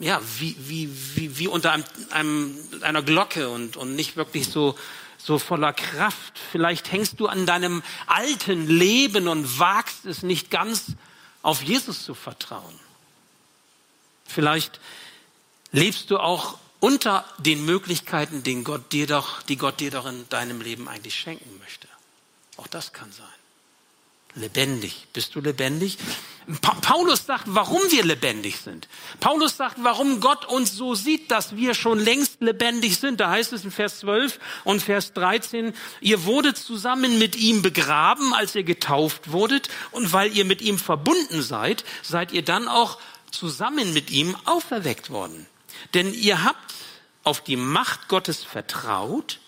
ja, 0.00 0.20
wie, 0.38 0.56
wie, 0.58 0.90
wie, 1.14 1.38
wie 1.38 1.46
unter 1.46 1.72
einem, 1.72 1.84
einem, 2.10 2.58
einer 2.80 3.02
Glocke 3.02 3.50
und, 3.50 3.76
und 3.76 3.94
nicht 3.94 4.16
wirklich 4.16 4.48
so, 4.48 4.76
so 5.18 5.38
voller 5.38 5.74
Kraft. 5.74 6.38
Vielleicht 6.50 6.90
hängst 6.90 7.20
du 7.20 7.28
an 7.28 7.44
deinem 7.44 7.82
alten 8.06 8.66
Leben 8.66 9.28
und 9.28 9.58
wagst 9.58 10.06
es 10.06 10.22
nicht 10.22 10.50
ganz 10.50 10.86
auf 11.42 11.62
Jesus 11.62 12.02
zu 12.02 12.14
vertrauen. 12.14 12.80
Vielleicht 14.26 14.80
lebst 15.70 16.10
du 16.10 16.18
auch 16.18 16.58
unter 16.80 17.26
den 17.36 17.66
Möglichkeiten, 17.66 18.42
den 18.42 18.64
Gott 18.64 18.92
dir 18.92 19.06
doch, 19.06 19.42
die 19.42 19.56
Gott 19.56 19.80
dir 19.80 19.90
doch 19.90 20.06
in 20.06 20.26
deinem 20.30 20.62
Leben 20.62 20.88
eigentlich 20.88 21.14
schenken 21.14 21.58
möchte. 21.58 21.88
Auch 22.56 22.68
das 22.68 22.94
kann 22.94 23.12
sein. 23.12 23.39
Lebendig. 24.34 25.08
Bist 25.12 25.34
du 25.34 25.40
lebendig? 25.40 25.98
Pa 26.62 26.74
Paulus 26.80 27.26
sagt, 27.26 27.44
warum 27.46 27.80
wir 27.90 28.04
lebendig 28.04 28.58
sind. 28.58 28.88
Paulus 29.18 29.56
sagt, 29.56 29.76
warum 29.82 30.20
Gott 30.20 30.46
uns 30.46 30.76
so 30.76 30.94
sieht, 30.94 31.30
dass 31.30 31.56
wir 31.56 31.74
schon 31.74 31.98
längst 31.98 32.40
lebendig 32.40 32.98
sind. 32.98 33.20
Da 33.20 33.30
heißt 33.30 33.52
es 33.52 33.64
in 33.64 33.70
Vers 33.70 34.00
12 34.00 34.38
und 34.64 34.82
Vers 34.82 35.12
13, 35.12 35.74
ihr 36.00 36.24
wurdet 36.24 36.56
zusammen 36.56 37.18
mit 37.18 37.36
ihm 37.36 37.62
begraben, 37.62 38.32
als 38.32 38.54
ihr 38.54 38.62
getauft 38.62 39.32
wurdet. 39.32 39.68
Und 39.90 40.12
weil 40.12 40.36
ihr 40.36 40.44
mit 40.44 40.62
ihm 40.62 40.78
verbunden 40.78 41.42
seid, 41.42 41.84
seid 42.02 42.32
ihr 42.32 42.42
dann 42.42 42.68
auch 42.68 42.98
zusammen 43.30 43.92
mit 43.92 44.10
ihm 44.10 44.36
auferweckt 44.44 45.10
worden. 45.10 45.46
Denn 45.94 46.14
ihr 46.14 46.44
habt 46.44 46.74
auf 47.24 47.42
die 47.42 47.56
Macht 47.56 48.08
Gottes 48.08 48.44
vertraut. 48.44 49.40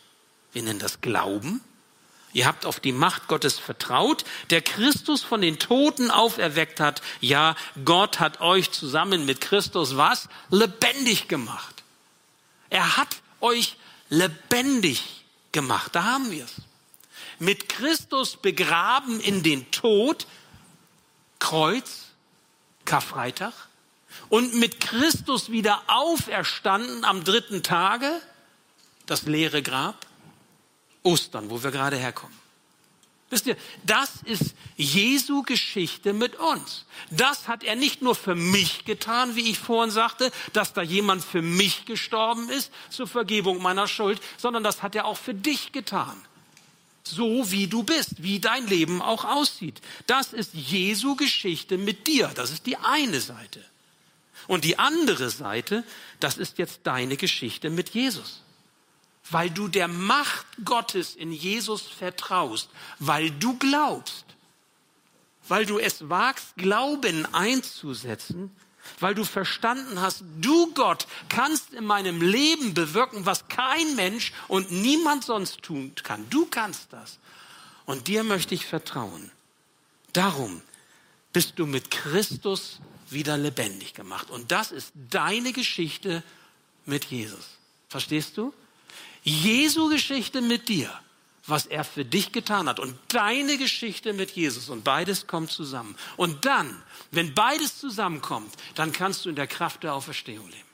Wir 0.52 0.62
nennen 0.62 0.80
das 0.80 1.00
Glauben 1.00 1.60
Ihr 2.32 2.46
habt 2.46 2.64
auf 2.64 2.80
die 2.80 2.92
Macht 2.92 3.28
Gottes 3.28 3.58
vertraut, 3.58 4.24
der 4.50 4.62
Christus 4.62 5.22
von 5.22 5.42
den 5.42 5.58
Toten 5.58 6.10
auferweckt 6.10 6.80
hat. 6.80 7.02
Ja, 7.20 7.56
Gott 7.84 8.20
hat 8.20 8.40
euch 8.40 8.70
zusammen 8.70 9.26
mit 9.26 9.40
Christus 9.40 9.96
was? 9.96 10.28
Lebendig 10.50 11.28
gemacht. 11.28 11.82
Er 12.70 12.96
hat 12.96 13.16
euch 13.40 13.76
lebendig 14.08 15.24
gemacht. 15.52 15.94
Da 15.94 16.04
haben 16.04 16.30
wir 16.30 16.44
es. 16.44 16.54
Mit 17.38 17.68
Christus 17.68 18.36
begraben 18.36 19.20
in 19.20 19.42
den 19.42 19.70
Tod, 19.70 20.26
Kreuz, 21.38 22.12
Karfreitag, 22.84 23.52
und 24.28 24.54
mit 24.54 24.80
Christus 24.80 25.50
wieder 25.50 25.82
auferstanden 25.86 27.04
am 27.04 27.24
dritten 27.24 27.62
Tage, 27.62 28.20
das 29.06 29.22
leere 29.22 29.62
Grab, 29.62 30.06
Ostern, 31.02 31.50
wo 31.50 31.62
wir 31.62 31.70
gerade 31.70 31.96
herkommen. 31.96 32.42
Wisst 33.32 33.46
ihr, 33.46 33.56
das 33.86 34.16
ist 34.26 34.54
Jesu 34.76 35.42
Geschichte 35.42 36.12
mit 36.12 36.36
uns. 36.36 36.84
Das 37.10 37.48
hat 37.48 37.64
er 37.64 37.76
nicht 37.76 38.02
nur 38.02 38.14
für 38.14 38.34
mich 38.34 38.84
getan, 38.84 39.36
wie 39.36 39.50
ich 39.50 39.58
vorhin 39.58 39.90
sagte, 39.90 40.30
dass 40.52 40.74
da 40.74 40.82
jemand 40.82 41.24
für 41.24 41.40
mich 41.40 41.86
gestorben 41.86 42.50
ist 42.50 42.70
zur 42.90 43.06
Vergebung 43.06 43.62
meiner 43.62 43.88
Schuld, 43.88 44.20
sondern 44.36 44.62
das 44.62 44.82
hat 44.82 44.94
er 44.94 45.06
auch 45.06 45.16
für 45.16 45.32
dich 45.32 45.72
getan. 45.72 46.20
So 47.04 47.50
wie 47.50 47.68
du 47.68 47.84
bist, 47.84 48.22
wie 48.22 48.38
dein 48.38 48.66
Leben 48.66 49.00
auch 49.00 49.24
aussieht. 49.24 49.80
Das 50.06 50.34
ist 50.34 50.52
Jesu 50.52 51.16
Geschichte 51.16 51.78
mit 51.78 52.06
dir. 52.06 52.30
Das 52.34 52.50
ist 52.50 52.66
die 52.66 52.76
eine 52.76 53.22
Seite. 53.22 53.64
Und 54.46 54.64
die 54.64 54.78
andere 54.78 55.30
Seite, 55.30 55.84
das 56.20 56.36
ist 56.36 56.58
jetzt 56.58 56.80
deine 56.84 57.16
Geschichte 57.16 57.70
mit 57.70 57.88
Jesus 57.90 58.41
weil 59.30 59.50
du 59.50 59.68
der 59.68 59.88
Macht 59.88 60.46
Gottes 60.64 61.14
in 61.14 61.32
Jesus 61.32 61.82
vertraust, 61.82 62.68
weil 62.98 63.30
du 63.30 63.56
glaubst, 63.58 64.24
weil 65.48 65.66
du 65.66 65.78
es 65.78 66.08
wagst, 66.08 66.56
Glauben 66.56 67.26
einzusetzen, 67.34 68.50
weil 68.98 69.14
du 69.14 69.24
verstanden 69.24 70.00
hast, 70.00 70.24
du 70.40 70.72
Gott 70.74 71.06
kannst 71.28 71.72
in 71.72 71.84
meinem 71.84 72.20
Leben 72.20 72.74
bewirken, 72.74 73.26
was 73.26 73.48
kein 73.48 73.94
Mensch 73.96 74.32
und 74.48 74.72
niemand 74.72 75.24
sonst 75.24 75.62
tun 75.62 75.92
kann. 76.02 76.28
Du 76.30 76.46
kannst 76.46 76.92
das. 76.92 77.18
Und 77.86 78.08
dir 78.08 78.24
möchte 78.24 78.54
ich 78.54 78.66
vertrauen. 78.66 79.30
Darum 80.12 80.62
bist 81.32 81.58
du 81.58 81.66
mit 81.66 81.90
Christus 81.90 82.80
wieder 83.08 83.36
lebendig 83.36 83.94
gemacht. 83.94 84.30
Und 84.30 84.52
das 84.52 84.72
ist 84.72 84.92
deine 85.10 85.52
Geschichte 85.52 86.22
mit 86.84 87.04
Jesus. 87.06 87.58
Verstehst 87.88 88.36
du? 88.36 88.52
Jesu 89.22 89.88
Geschichte 89.88 90.40
mit 90.40 90.68
dir, 90.68 90.92
was 91.46 91.66
er 91.66 91.84
für 91.84 92.04
dich 92.04 92.32
getan 92.32 92.68
hat 92.68 92.80
und 92.80 92.96
deine 93.08 93.56
Geschichte 93.58 94.12
mit 94.12 94.32
Jesus 94.32 94.68
und 94.68 94.84
beides 94.84 95.26
kommt 95.26 95.50
zusammen. 95.50 95.96
Und 96.16 96.44
dann, 96.44 96.82
wenn 97.10 97.34
beides 97.34 97.78
zusammenkommt, 97.78 98.52
dann 98.74 98.92
kannst 98.92 99.24
du 99.24 99.28
in 99.28 99.36
der 99.36 99.46
Kraft 99.46 99.82
der 99.82 99.94
Auferstehung 99.94 100.48
leben. 100.48 100.72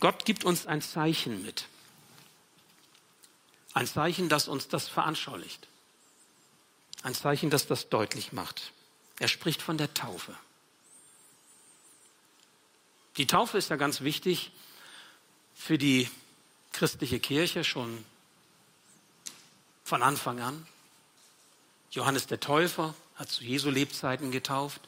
Gott 0.00 0.24
gibt 0.24 0.44
uns 0.44 0.66
ein 0.66 0.82
Zeichen 0.82 1.42
mit. 1.42 1.66
Ein 3.72 3.86
Zeichen, 3.86 4.28
das 4.28 4.48
uns 4.48 4.66
das 4.66 4.88
veranschaulicht. 4.88 5.68
Ein 7.04 7.14
Zeichen, 7.14 7.50
das 7.50 7.68
das 7.68 7.88
deutlich 7.88 8.32
macht. 8.32 8.72
Er 9.20 9.28
spricht 9.28 9.62
von 9.62 9.78
der 9.78 9.94
Taufe. 9.94 10.36
Die 13.16 13.26
Taufe 13.26 13.58
ist 13.58 13.68
ja 13.68 13.76
ganz 13.76 14.00
wichtig 14.00 14.52
für 15.54 15.76
die 15.76 16.08
christliche 16.72 17.20
Kirche 17.20 17.62
schon 17.62 18.04
von 19.84 20.02
Anfang 20.02 20.40
an. 20.40 20.66
Johannes 21.90 22.26
der 22.26 22.40
Täufer 22.40 22.94
hat 23.16 23.28
zu 23.28 23.44
Jesu 23.44 23.68
Lebzeiten 23.68 24.30
getauft. 24.30 24.80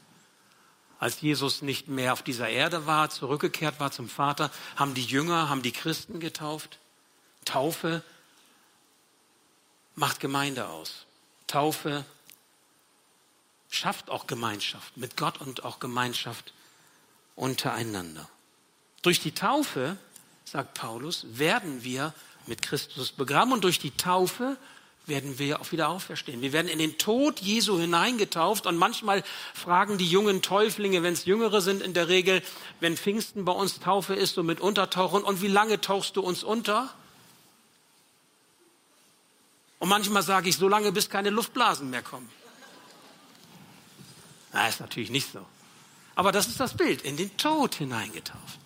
Als 0.98 1.20
Jesus 1.20 1.60
nicht 1.60 1.88
mehr 1.88 2.14
auf 2.14 2.22
dieser 2.22 2.48
Erde 2.48 2.86
war, 2.86 3.10
zurückgekehrt 3.10 3.78
war 3.78 3.90
zum 3.90 4.08
Vater, 4.08 4.50
haben 4.76 4.94
die 4.94 5.04
Jünger, 5.04 5.50
haben 5.50 5.60
die 5.60 5.72
Christen 5.72 6.18
getauft. 6.18 6.78
Taufe 7.44 8.02
macht 9.94 10.20
Gemeinde 10.20 10.68
aus. 10.68 11.04
Taufe 11.46 12.06
schafft 13.68 14.08
auch 14.08 14.26
Gemeinschaft 14.26 14.96
mit 14.96 15.18
Gott 15.18 15.42
und 15.42 15.64
auch 15.64 15.78
Gemeinschaft 15.78 16.54
untereinander. 17.36 18.28
Durch 19.02 19.20
die 19.20 19.32
Taufe, 19.32 19.96
sagt 20.44 20.74
Paulus, 20.74 21.26
werden 21.30 21.84
wir 21.84 22.14
mit 22.46 22.62
Christus 22.62 23.12
begraben 23.12 23.52
und 23.52 23.64
durch 23.64 23.78
die 23.78 23.90
Taufe 23.90 24.56
werden 25.06 25.38
wir 25.38 25.60
auch 25.60 25.70
wieder 25.72 25.88
auferstehen. 25.88 26.40
Wir 26.40 26.52
werden 26.52 26.68
in 26.68 26.78
den 26.78 26.96
Tod 26.96 27.40
Jesu 27.40 27.78
hineingetauft 27.78 28.66
und 28.66 28.76
manchmal 28.76 29.22
fragen 29.52 29.98
die 29.98 30.08
jungen 30.08 30.40
Täuflinge, 30.40 31.02
wenn 31.02 31.12
es 31.12 31.26
Jüngere 31.26 31.60
sind 31.60 31.82
in 31.82 31.92
der 31.92 32.08
Regel, 32.08 32.42
wenn 32.80 32.96
Pfingsten 32.96 33.44
bei 33.44 33.52
uns 33.52 33.80
Taufe 33.80 34.14
ist, 34.14 34.34
so 34.34 34.42
mit 34.42 34.60
Untertauchen, 34.60 35.22
und 35.22 35.42
wie 35.42 35.48
lange 35.48 35.80
tauchst 35.80 36.16
du 36.16 36.22
uns 36.22 36.42
unter? 36.42 36.92
Und 39.78 39.90
manchmal 39.90 40.22
sage 40.22 40.48
ich, 40.48 40.56
so 40.56 40.68
lange, 40.68 40.92
bis 40.92 41.10
keine 41.10 41.28
Luftblasen 41.28 41.90
mehr 41.90 42.02
kommen. 42.02 42.30
Na, 44.52 44.68
ist 44.68 44.80
natürlich 44.80 45.10
nicht 45.10 45.30
so. 45.30 45.44
Aber 46.14 46.32
das 46.32 46.46
ist 46.46 46.60
das 46.60 46.76
Bild, 46.76 47.02
in 47.02 47.16
den 47.16 47.36
Tod 47.36 47.74
hineingetauft. 47.74 48.58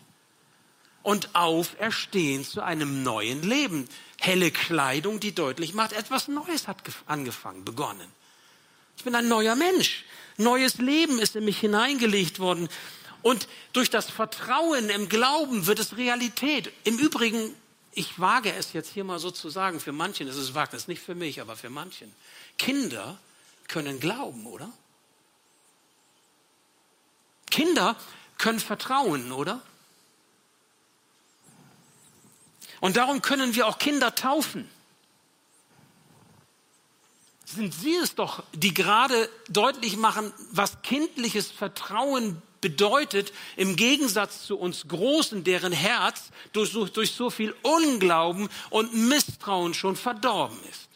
Und 1.02 1.34
auferstehen 1.34 2.44
zu 2.44 2.60
einem 2.62 3.02
neuen 3.02 3.42
Leben. 3.42 3.88
Helle 4.20 4.50
Kleidung, 4.50 5.20
die 5.20 5.34
deutlich 5.34 5.72
macht, 5.72 5.92
etwas 5.92 6.28
Neues 6.28 6.68
hat 6.68 6.78
angefangen, 7.06 7.64
begonnen. 7.64 8.12
Ich 8.96 9.04
bin 9.04 9.14
ein 9.14 9.28
neuer 9.28 9.54
Mensch. 9.54 10.04
Neues 10.36 10.78
Leben 10.78 11.18
ist 11.18 11.36
in 11.36 11.44
mich 11.44 11.60
hineingelegt 11.60 12.40
worden. 12.40 12.68
Und 13.22 13.48
durch 13.72 13.90
das 13.90 14.10
Vertrauen 14.10 14.90
im 14.90 15.08
Glauben 15.08 15.66
wird 15.66 15.78
es 15.78 15.96
Realität. 15.96 16.72
Im 16.84 16.98
Übrigen, 16.98 17.54
ich 17.92 18.18
wage 18.18 18.52
es 18.52 18.72
jetzt 18.72 18.92
hier 18.92 19.04
mal 19.04 19.18
so 19.18 19.30
zu 19.30 19.50
sagen, 19.50 19.80
für 19.80 19.92
manchen 19.92 20.28
ist 20.28 20.36
es 20.36 20.54
Wagnis, 20.54 20.88
nicht 20.88 21.02
für 21.02 21.14
mich, 21.14 21.40
aber 21.40 21.56
für 21.56 21.70
manchen. 21.70 22.12
Kinder 22.58 23.18
können 23.66 24.00
glauben, 24.00 24.46
oder? 24.46 24.70
Kinder 27.58 27.96
können 28.38 28.60
vertrauen, 28.60 29.32
oder? 29.32 29.60
Und 32.78 32.96
darum 32.96 33.20
können 33.20 33.56
wir 33.56 33.66
auch 33.66 33.78
Kinder 33.78 34.14
taufen. 34.14 34.70
Sind 37.44 37.74
Sie 37.74 37.96
es 37.96 38.14
doch, 38.14 38.44
die 38.52 38.72
gerade 38.72 39.28
deutlich 39.48 39.96
machen, 39.96 40.32
was 40.52 40.82
kindliches 40.82 41.50
Vertrauen 41.50 42.40
bedeutet, 42.60 43.32
im 43.56 43.74
Gegensatz 43.74 44.44
zu 44.46 44.56
uns 44.56 44.86
Großen, 44.86 45.42
deren 45.42 45.72
Herz 45.72 46.30
durch, 46.52 46.70
durch 46.92 47.10
so 47.10 47.28
viel 47.28 47.56
Unglauben 47.62 48.48
und 48.70 48.94
Misstrauen 48.94 49.74
schon 49.74 49.96
verdorben 49.96 50.58
ist. 50.70 50.87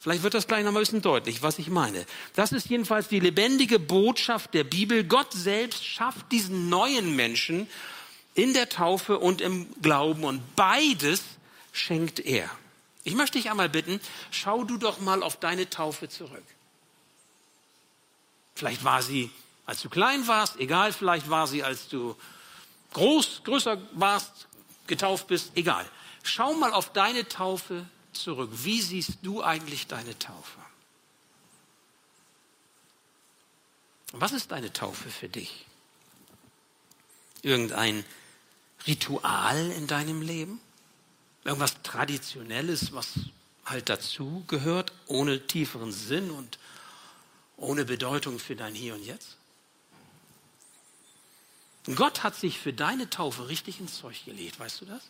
Vielleicht 0.00 0.22
wird 0.22 0.34
das 0.34 0.46
gleich 0.46 0.64
noch 0.64 0.72
ein 0.72 0.78
bisschen 0.78 1.02
deutlich, 1.02 1.42
was 1.42 1.58
ich 1.58 1.68
meine. 1.68 2.06
Das 2.36 2.52
ist 2.52 2.68
jedenfalls 2.68 3.08
die 3.08 3.18
lebendige 3.18 3.80
Botschaft 3.80 4.54
der 4.54 4.64
Bibel. 4.64 5.02
Gott 5.02 5.32
selbst 5.32 5.84
schafft 5.84 6.30
diesen 6.30 6.68
neuen 6.68 7.16
Menschen 7.16 7.68
in 8.34 8.54
der 8.54 8.68
Taufe 8.68 9.18
und 9.18 9.40
im 9.40 9.66
Glauben 9.82 10.22
und 10.22 10.54
beides 10.54 11.22
schenkt 11.72 12.20
er. 12.20 12.48
Ich 13.02 13.14
möchte 13.14 13.38
dich 13.38 13.50
einmal 13.50 13.68
bitten, 13.68 14.00
schau 14.30 14.62
du 14.62 14.76
doch 14.76 15.00
mal 15.00 15.22
auf 15.22 15.36
deine 15.36 15.68
Taufe 15.68 16.08
zurück. 16.08 16.44
Vielleicht 18.54 18.84
war 18.84 19.02
sie, 19.02 19.30
als 19.66 19.82
du 19.82 19.88
klein 19.88 20.26
warst, 20.28 20.60
egal, 20.60 20.92
vielleicht 20.92 21.30
war 21.30 21.46
sie, 21.46 21.64
als 21.64 21.88
du 21.88 22.16
groß, 22.92 23.42
größer 23.44 23.78
warst, 23.92 24.46
getauft 24.86 25.26
bist, 25.26 25.52
egal. 25.56 25.84
Schau 26.22 26.54
mal 26.54 26.72
auf 26.72 26.92
deine 26.92 27.26
Taufe 27.28 27.84
zurück. 28.22 28.50
Wie 28.52 28.80
siehst 28.80 29.18
du 29.22 29.42
eigentlich 29.42 29.86
deine 29.86 30.18
Taufe? 30.18 30.60
Was 34.12 34.32
ist 34.32 34.50
deine 34.50 34.72
Taufe 34.72 35.10
für 35.10 35.28
dich? 35.28 35.66
Irgendein 37.42 38.04
Ritual 38.86 39.70
in 39.72 39.86
deinem 39.86 40.22
Leben? 40.22 40.60
Irgendwas 41.44 41.82
Traditionelles, 41.82 42.92
was 42.92 43.14
halt 43.64 43.88
dazu 43.88 44.44
gehört, 44.48 44.92
ohne 45.06 45.46
tieferen 45.46 45.92
Sinn 45.92 46.30
und 46.30 46.58
ohne 47.56 47.84
Bedeutung 47.84 48.38
für 48.38 48.56
dein 48.56 48.74
Hier 48.74 48.94
und 48.94 49.04
Jetzt? 49.04 49.36
Gott 51.94 52.22
hat 52.22 52.34
sich 52.36 52.58
für 52.58 52.72
deine 52.72 53.08
Taufe 53.08 53.48
richtig 53.48 53.80
ins 53.80 53.98
Zeug 53.98 54.24
gelegt, 54.24 54.58
weißt 54.58 54.82
du 54.82 54.84
das? 54.86 55.02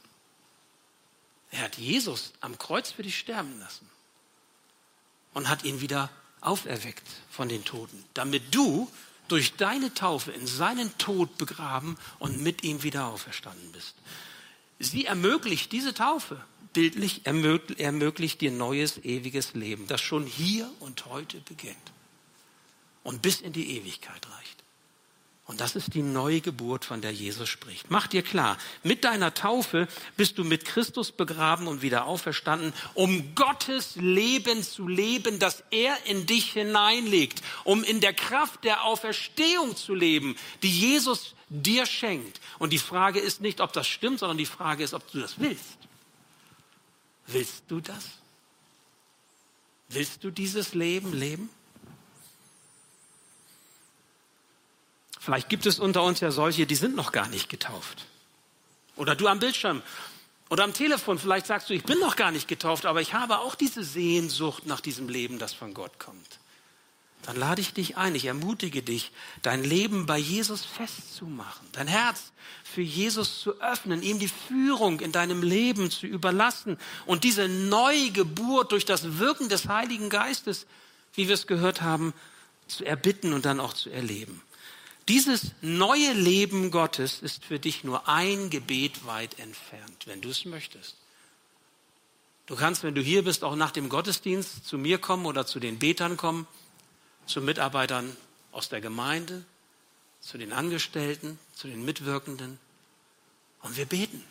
Er 1.50 1.62
hat 1.62 1.78
Jesus 1.78 2.32
am 2.40 2.58
Kreuz 2.58 2.90
für 2.90 3.02
dich 3.02 3.18
sterben 3.18 3.58
lassen 3.58 3.88
und 5.34 5.48
hat 5.48 5.64
ihn 5.64 5.80
wieder 5.80 6.10
auferweckt 6.40 7.06
von 7.30 7.48
den 7.48 7.64
Toten, 7.64 8.04
damit 8.14 8.54
du 8.54 8.90
durch 9.28 9.54
deine 9.56 9.92
Taufe 9.92 10.32
in 10.32 10.46
seinen 10.46 10.96
Tod 10.98 11.36
begraben 11.36 11.96
und 12.18 12.40
mit 12.40 12.64
ihm 12.64 12.82
wieder 12.82 13.06
auferstanden 13.06 13.72
bist. 13.72 13.94
Sie 14.78 15.06
ermöglicht 15.06 15.72
diese 15.72 15.92
Taufe, 15.92 16.40
bildlich 16.72 17.26
ermöglicht 17.26 18.40
dir 18.40 18.50
neues, 18.50 18.98
ewiges 18.98 19.54
Leben, 19.54 19.86
das 19.86 20.00
schon 20.00 20.24
hier 20.24 20.70
und 20.80 21.06
heute 21.06 21.40
beginnt 21.40 21.76
und 23.02 23.22
bis 23.22 23.40
in 23.40 23.52
die 23.52 23.76
Ewigkeit 23.76 24.28
reicht. 24.30 24.57
Und 25.48 25.62
das 25.62 25.76
ist 25.76 25.94
die 25.94 26.02
neue 26.02 26.42
Geburt, 26.42 26.84
von 26.84 27.00
der 27.00 27.10
Jesus 27.10 27.48
spricht. 27.48 27.90
Mach 27.90 28.06
dir 28.06 28.22
klar, 28.22 28.58
mit 28.82 29.02
deiner 29.04 29.32
Taufe 29.32 29.88
bist 30.14 30.36
du 30.36 30.44
mit 30.44 30.66
Christus 30.66 31.10
begraben 31.10 31.68
und 31.68 31.80
wieder 31.80 32.04
auferstanden, 32.04 32.74
um 32.92 33.34
Gottes 33.34 33.96
Leben 33.96 34.62
zu 34.62 34.86
leben, 34.86 35.38
das 35.38 35.64
er 35.70 35.96
in 36.04 36.26
dich 36.26 36.52
hineinlegt, 36.52 37.40
um 37.64 37.82
in 37.82 38.02
der 38.02 38.12
Kraft 38.12 38.62
der 38.62 38.84
Auferstehung 38.84 39.74
zu 39.74 39.94
leben, 39.94 40.36
die 40.62 40.70
Jesus 40.70 41.34
dir 41.48 41.86
schenkt. 41.86 42.42
Und 42.58 42.74
die 42.74 42.78
Frage 42.78 43.18
ist 43.18 43.40
nicht, 43.40 43.62
ob 43.62 43.72
das 43.72 43.88
stimmt, 43.88 44.18
sondern 44.18 44.36
die 44.36 44.44
Frage 44.44 44.84
ist, 44.84 44.92
ob 44.92 45.10
du 45.10 45.18
das 45.18 45.40
willst. 45.40 45.78
Willst 47.26 47.62
du 47.68 47.80
das? 47.80 48.04
Willst 49.88 50.22
du 50.22 50.30
dieses 50.30 50.74
Leben 50.74 51.14
leben? 51.14 51.48
Vielleicht 55.18 55.48
gibt 55.48 55.66
es 55.66 55.78
unter 55.78 56.02
uns 56.02 56.20
ja 56.20 56.30
solche, 56.30 56.66
die 56.66 56.74
sind 56.74 56.96
noch 56.96 57.12
gar 57.12 57.28
nicht 57.28 57.48
getauft. 57.48 58.06
Oder 58.96 59.14
du 59.14 59.28
am 59.28 59.38
Bildschirm 59.38 59.82
oder 60.48 60.64
am 60.64 60.72
Telefon, 60.72 61.18
vielleicht 61.18 61.46
sagst 61.46 61.68
du, 61.68 61.74
ich 61.74 61.84
bin 61.84 61.98
noch 61.98 62.16
gar 62.16 62.30
nicht 62.30 62.48
getauft, 62.48 62.86
aber 62.86 63.00
ich 63.00 63.14
habe 63.14 63.38
auch 63.38 63.54
diese 63.54 63.84
Sehnsucht 63.84 64.66
nach 64.66 64.80
diesem 64.80 65.08
Leben, 65.08 65.38
das 65.38 65.52
von 65.52 65.74
Gott 65.74 65.98
kommt. 65.98 66.38
Dann 67.22 67.36
lade 67.36 67.60
ich 67.60 67.74
dich 67.74 67.96
ein, 67.96 68.14
ich 68.14 68.24
ermutige 68.24 68.82
dich, 68.82 69.12
dein 69.42 69.62
Leben 69.62 70.06
bei 70.06 70.16
Jesus 70.16 70.64
festzumachen, 70.64 71.66
dein 71.72 71.88
Herz 71.88 72.32
für 72.64 72.80
Jesus 72.80 73.40
zu 73.40 73.60
öffnen, 73.60 74.02
ihm 74.02 74.18
die 74.18 74.28
Führung 74.28 75.00
in 75.00 75.12
deinem 75.12 75.42
Leben 75.42 75.90
zu 75.90 76.06
überlassen 76.06 76.78
und 77.06 77.24
diese 77.24 77.48
Neugeburt 77.48 78.72
durch 78.72 78.84
das 78.84 79.18
Wirken 79.18 79.48
des 79.48 79.68
Heiligen 79.68 80.10
Geistes, 80.10 80.66
wie 81.12 81.28
wir 81.28 81.34
es 81.34 81.46
gehört 81.46 81.82
haben, 81.82 82.14
zu 82.68 82.84
erbitten 82.84 83.32
und 83.32 83.44
dann 83.44 83.60
auch 83.60 83.74
zu 83.74 83.90
erleben. 83.90 84.40
Dieses 85.08 85.52
neue 85.62 86.12
Leben 86.12 86.70
Gottes 86.70 87.20
ist 87.20 87.42
für 87.42 87.58
dich 87.58 87.82
nur 87.82 88.08
ein 88.08 88.50
Gebet 88.50 89.06
weit 89.06 89.38
entfernt, 89.38 90.06
wenn 90.06 90.20
du 90.20 90.28
es 90.28 90.44
möchtest. 90.44 90.96
Du 92.44 92.56
kannst, 92.56 92.82
wenn 92.82 92.94
du 92.94 93.00
hier 93.00 93.24
bist, 93.24 93.42
auch 93.42 93.56
nach 93.56 93.70
dem 93.70 93.88
Gottesdienst 93.88 94.66
zu 94.66 94.76
mir 94.76 94.98
kommen 94.98 95.24
oder 95.24 95.46
zu 95.46 95.60
den 95.60 95.78
Betern 95.78 96.18
kommen, 96.18 96.46
zu 97.26 97.40
Mitarbeitern 97.40 98.14
aus 98.52 98.68
der 98.68 98.82
Gemeinde, 98.82 99.44
zu 100.20 100.36
den 100.36 100.52
Angestellten, 100.52 101.38
zu 101.54 101.68
den 101.68 101.84
Mitwirkenden. 101.86 102.58
Und 103.62 103.78
wir 103.78 103.86
beten. 103.86 104.22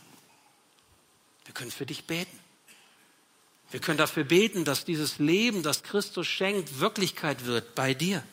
Wir 1.46 1.56
können 1.56 1.72
für 1.72 1.88
dich 1.88 2.06
beten. 2.06 2.40
Wir 3.72 3.80
können 3.80 3.98
dafür 3.98 4.26
beten, 4.26 4.64
dass 4.64 4.86
dieses 4.86 5.18
Leben, 5.18 5.64
das 5.64 5.82
Christus 5.82 6.28
schenkt, 6.28 6.80
Wirklichkeit 6.80 7.46
wird 7.46 7.74
bei 7.74 7.96
dir. 7.96 8.24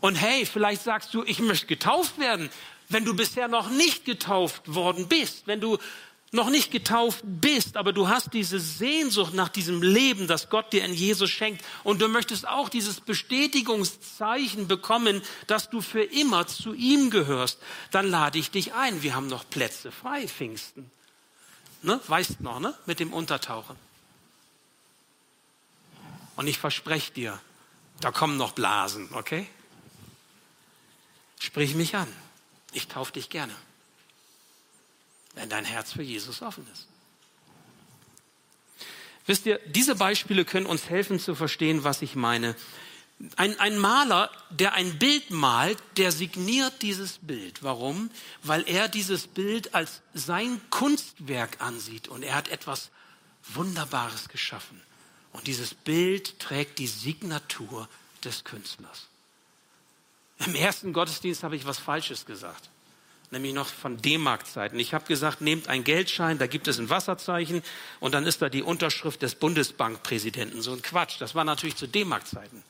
Und 0.00 0.14
hey, 0.14 0.46
vielleicht 0.46 0.82
sagst 0.82 1.12
du, 1.14 1.24
ich 1.24 1.40
möchte 1.40 1.66
getauft 1.66 2.18
werden. 2.18 2.50
Wenn 2.88 3.04
du 3.04 3.14
bisher 3.14 3.48
noch 3.48 3.68
nicht 3.68 4.04
getauft 4.04 4.74
worden 4.74 5.08
bist, 5.08 5.46
wenn 5.46 5.60
du 5.60 5.78
noch 6.30 6.50
nicht 6.50 6.70
getauft 6.70 7.20
bist, 7.22 7.76
aber 7.76 7.92
du 7.92 8.08
hast 8.08 8.34
diese 8.34 8.60
Sehnsucht 8.60 9.32
nach 9.32 9.48
diesem 9.48 9.82
Leben, 9.82 10.26
das 10.26 10.50
Gott 10.50 10.72
dir 10.72 10.84
in 10.84 10.92
Jesus 10.92 11.30
schenkt, 11.30 11.64
und 11.84 12.00
du 12.02 12.08
möchtest 12.08 12.46
auch 12.46 12.68
dieses 12.68 13.00
Bestätigungszeichen 13.00 14.68
bekommen, 14.68 15.22
dass 15.46 15.70
du 15.70 15.80
für 15.80 16.02
immer 16.02 16.46
zu 16.46 16.74
ihm 16.74 17.10
gehörst, 17.10 17.58
dann 17.90 18.08
lade 18.08 18.38
ich 18.38 18.50
dich 18.50 18.74
ein. 18.74 19.02
Wir 19.02 19.14
haben 19.14 19.26
noch 19.26 19.48
Plätze 19.48 19.90
frei, 19.90 20.28
Pfingsten. 20.28 20.90
Ne? 21.82 21.98
Weißt 22.08 22.40
noch, 22.40 22.60
ne? 22.60 22.74
Mit 22.86 23.00
dem 23.00 23.12
Untertauchen. 23.12 23.76
Und 26.36 26.46
ich 26.46 26.58
verspreche 26.58 27.12
dir, 27.12 27.40
da 28.00 28.12
kommen 28.12 28.36
noch 28.36 28.52
Blasen, 28.52 29.08
okay? 29.12 29.48
Sprich 31.38 31.74
mich 31.74 31.94
an. 31.96 32.08
Ich 32.72 32.88
taufe 32.88 33.12
dich 33.12 33.30
gerne. 33.30 33.54
Wenn 35.34 35.48
dein 35.48 35.64
Herz 35.64 35.92
für 35.92 36.02
Jesus 36.02 36.42
offen 36.42 36.66
ist. 36.72 36.86
Wisst 39.26 39.46
ihr, 39.46 39.60
diese 39.66 39.94
Beispiele 39.94 40.44
können 40.44 40.66
uns 40.66 40.88
helfen 40.88 41.20
zu 41.20 41.34
verstehen, 41.34 41.84
was 41.84 42.02
ich 42.02 42.16
meine. 42.16 42.56
Ein, 43.36 43.58
ein 43.60 43.76
Maler, 43.78 44.30
der 44.48 44.74
ein 44.74 44.98
Bild 44.98 45.30
malt, 45.30 45.78
der 45.96 46.12
signiert 46.12 46.82
dieses 46.82 47.18
Bild. 47.18 47.62
Warum? 47.62 48.10
Weil 48.42 48.66
er 48.66 48.88
dieses 48.88 49.26
Bild 49.26 49.74
als 49.74 50.00
sein 50.14 50.60
Kunstwerk 50.70 51.60
ansieht 51.60 52.08
und 52.08 52.22
er 52.22 52.36
hat 52.36 52.48
etwas 52.48 52.90
Wunderbares 53.54 54.28
geschaffen. 54.28 54.80
Und 55.32 55.46
dieses 55.46 55.74
Bild 55.74 56.38
trägt 56.38 56.78
die 56.78 56.86
Signatur 56.86 57.88
des 58.24 58.44
Künstlers. 58.44 59.07
Im 60.46 60.54
ersten 60.54 60.92
Gottesdienst 60.92 61.42
habe 61.42 61.56
ich 61.56 61.66
was 61.66 61.78
Falsches 61.78 62.26
gesagt 62.26 62.70
nämlich 63.30 63.52
noch 63.52 63.66
von 63.66 64.00
D-Mark-Zeiten. 64.00 64.78
Ich 64.78 64.94
habe 64.94 65.06
gesagt, 65.06 65.40
nehmt 65.40 65.68
einen 65.68 65.84
Geldschein, 65.84 66.38
da 66.38 66.46
gibt 66.46 66.68
es 66.68 66.78
ein 66.78 66.90
Wasserzeichen 66.90 67.62
und 68.00 68.14
dann 68.14 68.26
ist 68.26 68.42
da 68.42 68.48
die 68.48 68.62
Unterschrift 68.62 69.22
des 69.22 69.34
Bundesbankpräsidenten. 69.34 70.62
So 70.62 70.72
ein 70.72 70.82
Quatsch. 70.82 71.20
Das 71.20 71.34
war 71.34 71.44
natürlich 71.44 71.76
zu 71.76 71.86
D-Mark-Zeiten. 71.86 72.62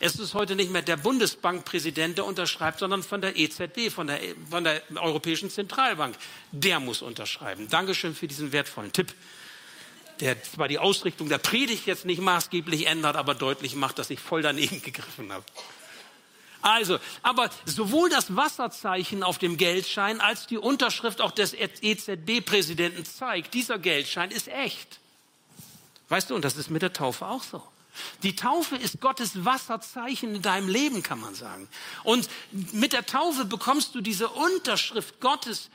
Es 0.00 0.14
ist 0.14 0.34
heute 0.34 0.54
nicht 0.54 0.70
mehr 0.70 0.82
der 0.82 0.96
Bundesbankpräsident, 0.96 2.18
der 2.18 2.24
unterschreibt, 2.24 2.78
sondern 2.78 3.02
von 3.02 3.20
der 3.20 3.36
EZB, 3.36 3.90
von 3.90 4.06
der, 4.06 4.20
von 4.48 4.62
der 4.62 4.80
Europäischen 4.94 5.50
Zentralbank. 5.50 6.14
Der 6.52 6.78
muss 6.78 7.02
unterschreiben. 7.02 7.68
Dankeschön 7.68 8.14
für 8.14 8.28
diesen 8.28 8.52
wertvollen 8.52 8.92
Tipp, 8.92 9.12
der 10.20 10.40
zwar 10.44 10.68
die 10.68 10.78
Ausrichtung 10.78 11.28
der 11.28 11.38
Predigt 11.38 11.86
jetzt 11.86 12.04
nicht 12.04 12.20
maßgeblich 12.20 12.86
ändert, 12.86 13.16
aber 13.16 13.34
deutlich 13.34 13.74
macht, 13.74 13.98
dass 13.98 14.10
ich 14.10 14.20
voll 14.20 14.42
daneben 14.42 14.80
gegriffen 14.82 15.32
habe. 15.32 15.44
Also, 16.60 16.98
aber 17.22 17.50
sowohl 17.64 18.10
das 18.10 18.34
Wasserzeichen 18.34 19.22
auf 19.22 19.38
dem 19.38 19.56
Geldschein 19.56 20.20
als 20.20 20.46
die 20.46 20.58
Unterschrift 20.58 21.20
auch 21.20 21.30
des 21.30 21.54
EZB-Präsidenten 21.54 23.04
zeigt, 23.04 23.54
dieser 23.54 23.78
Geldschein 23.78 24.30
ist 24.30 24.48
echt. 24.48 24.98
Weißt 26.08 26.30
du, 26.30 26.34
und 26.34 26.44
das 26.44 26.56
ist 26.56 26.70
mit 26.70 26.82
der 26.82 26.92
Taufe 26.92 27.26
auch 27.26 27.42
so. 27.42 27.62
Die 28.22 28.36
Taufe 28.36 28.76
ist 28.76 29.00
Gottes 29.00 29.44
Wasserzeichen 29.44 30.34
in 30.34 30.42
deinem 30.42 30.68
Leben, 30.68 31.02
kann 31.02 31.20
man 31.20 31.34
sagen. 31.34 31.68
Und 32.04 32.28
mit 32.72 32.92
der 32.92 33.06
Taufe 33.06 33.44
bekommst 33.44 33.94
du 33.94 34.00
diese 34.00 34.28
Unterschrift 34.28 35.20
Gottes 35.20 35.70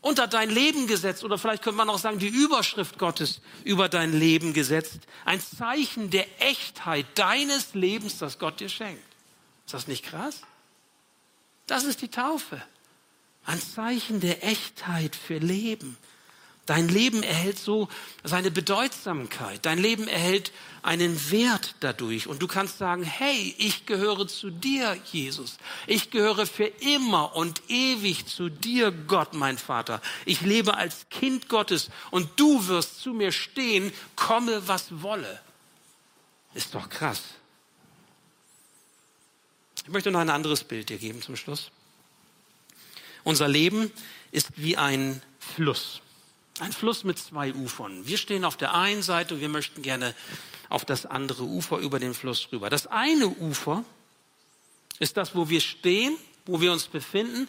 unter 0.00 0.26
dein 0.26 0.50
Leben 0.50 0.86
gesetzt 0.86 1.24
oder 1.24 1.38
vielleicht 1.38 1.62
könnte 1.62 1.76
man 1.76 1.90
auch 1.90 1.98
sagen, 1.98 2.18
die 2.18 2.28
Überschrift 2.28 2.98
Gottes 2.98 3.40
über 3.64 3.88
dein 3.88 4.18
Leben 4.18 4.52
gesetzt. 4.54 5.00
Ein 5.24 5.40
Zeichen 5.40 6.10
der 6.10 6.26
Echtheit 6.40 7.06
deines 7.16 7.74
Lebens, 7.74 8.18
das 8.18 8.38
Gott 8.38 8.60
dir 8.60 8.68
schenkt. 8.68 9.09
Ist 9.70 9.74
das 9.74 9.86
nicht 9.86 10.04
krass? 10.04 10.40
Das 11.68 11.84
ist 11.84 12.02
die 12.02 12.08
Taufe. 12.08 12.60
Ein 13.44 13.62
Zeichen 13.62 14.18
der 14.18 14.42
Echtheit 14.42 15.14
für 15.14 15.38
Leben. 15.38 15.96
Dein 16.66 16.88
Leben 16.88 17.22
erhält 17.22 17.56
so 17.56 17.88
seine 18.24 18.50
Bedeutsamkeit. 18.50 19.64
Dein 19.64 19.78
Leben 19.78 20.08
erhält 20.08 20.50
einen 20.82 21.30
Wert 21.30 21.76
dadurch. 21.78 22.26
Und 22.26 22.42
du 22.42 22.48
kannst 22.48 22.78
sagen, 22.78 23.04
hey, 23.04 23.54
ich 23.58 23.86
gehöre 23.86 24.26
zu 24.26 24.50
dir, 24.50 24.98
Jesus. 25.12 25.58
Ich 25.86 26.10
gehöre 26.10 26.46
für 26.46 26.66
immer 26.66 27.36
und 27.36 27.62
ewig 27.68 28.26
zu 28.26 28.48
dir, 28.48 28.90
Gott, 28.90 29.34
mein 29.34 29.56
Vater. 29.56 30.02
Ich 30.24 30.40
lebe 30.40 30.78
als 30.78 31.08
Kind 31.10 31.48
Gottes 31.48 31.90
und 32.10 32.28
du 32.40 32.66
wirst 32.66 33.00
zu 33.00 33.12
mir 33.12 33.30
stehen, 33.30 33.92
komme 34.16 34.66
was 34.66 35.00
wolle. 35.00 35.40
Ist 36.54 36.74
doch 36.74 36.88
krass. 36.88 37.22
Ich 39.84 39.90
möchte 39.90 40.10
noch 40.10 40.20
ein 40.20 40.30
anderes 40.30 40.64
Bild 40.64 40.88
dir 40.88 40.98
geben 40.98 41.22
zum 41.22 41.36
Schluss. 41.36 41.70
Unser 43.24 43.48
Leben 43.48 43.90
ist 44.30 44.48
wie 44.56 44.76
ein 44.76 45.22
Fluss. 45.38 46.00
Ein 46.58 46.72
Fluss 46.72 47.04
mit 47.04 47.18
zwei 47.18 47.54
Ufern. 47.54 48.06
Wir 48.06 48.18
stehen 48.18 48.44
auf 48.44 48.56
der 48.56 48.74
einen 48.74 49.02
Seite 49.02 49.34
und 49.34 49.40
wir 49.40 49.48
möchten 49.48 49.82
gerne 49.82 50.14
auf 50.68 50.84
das 50.84 51.06
andere 51.06 51.44
Ufer 51.44 51.78
über 51.78 51.98
den 51.98 52.14
Fluss 52.14 52.48
rüber. 52.52 52.70
Das 52.70 52.86
eine 52.86 53.28
Ufer 53.28 53.84
ist 54.98 55.16
das, 55.16 55.34
wo 55.34 55.48
wir 55.48 55.60
stehen, 55.60 56.16
wo 56.44 56.60
wir 56.60 56.72
uns 56.72 56.86
befinden. 56.86 57.48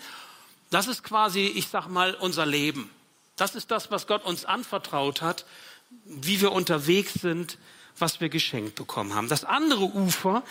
Das 0.69 0.87
ist 0.87 1.03
quasi, 1.03 1.47
ich 1.47 1.67
sag 1.67 1.87
mal, 1.87 2.15
unser 2.15 2.45
Leben. 2.45 2.89
Das 3.35 3.55
ist 3.55 3.71
das, 3.71 3.91
was 3.91 4.07
Gott 4.07 4.23
uns 4.23 4.45
anvertraut 4.45 5.21
hat, 5.21 5.45
wie 6.05 6.39
wir 6.39 6.53
unterwegs 6.53 7.13
sind, 7.13 7.57
was 7.97 8.21
wir 8.21 8.29
geschenkt 8.29 8.75
bekommen 8.75 9.13
haben. 9.13 9.27
Das 9.27 9.43
andere 9.43 9.83
Ufer 9.83 10.43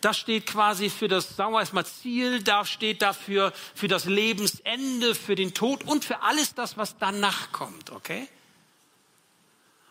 das 0.00 0.16
steht 0.16 0.46
quasi 0.46 0.90
für 0.90 1.08
das, 1.08 1.34
sagen 1.36 1.52
wir 1.52 1.66
mal, 1.72 1.84
Ziel, 1.84 2.42
da 2.42 2.64
steht 2.64 3.02
dafür 3.02 3.52
für 3.74 3.88
das 3.88 4.04
Lebensende, 4.04 5.14
für 5.14 5.34
den 5.34 5.54
Tod 5.54 5.82
und 5.84 6.04
für 6.04 6.22
alles 6.22 6.54
das, 6.54 6.76
was 6.76 6.96
danach 6.98 7.50
kommt, 7.50 7.90
okay? 7.90 8.28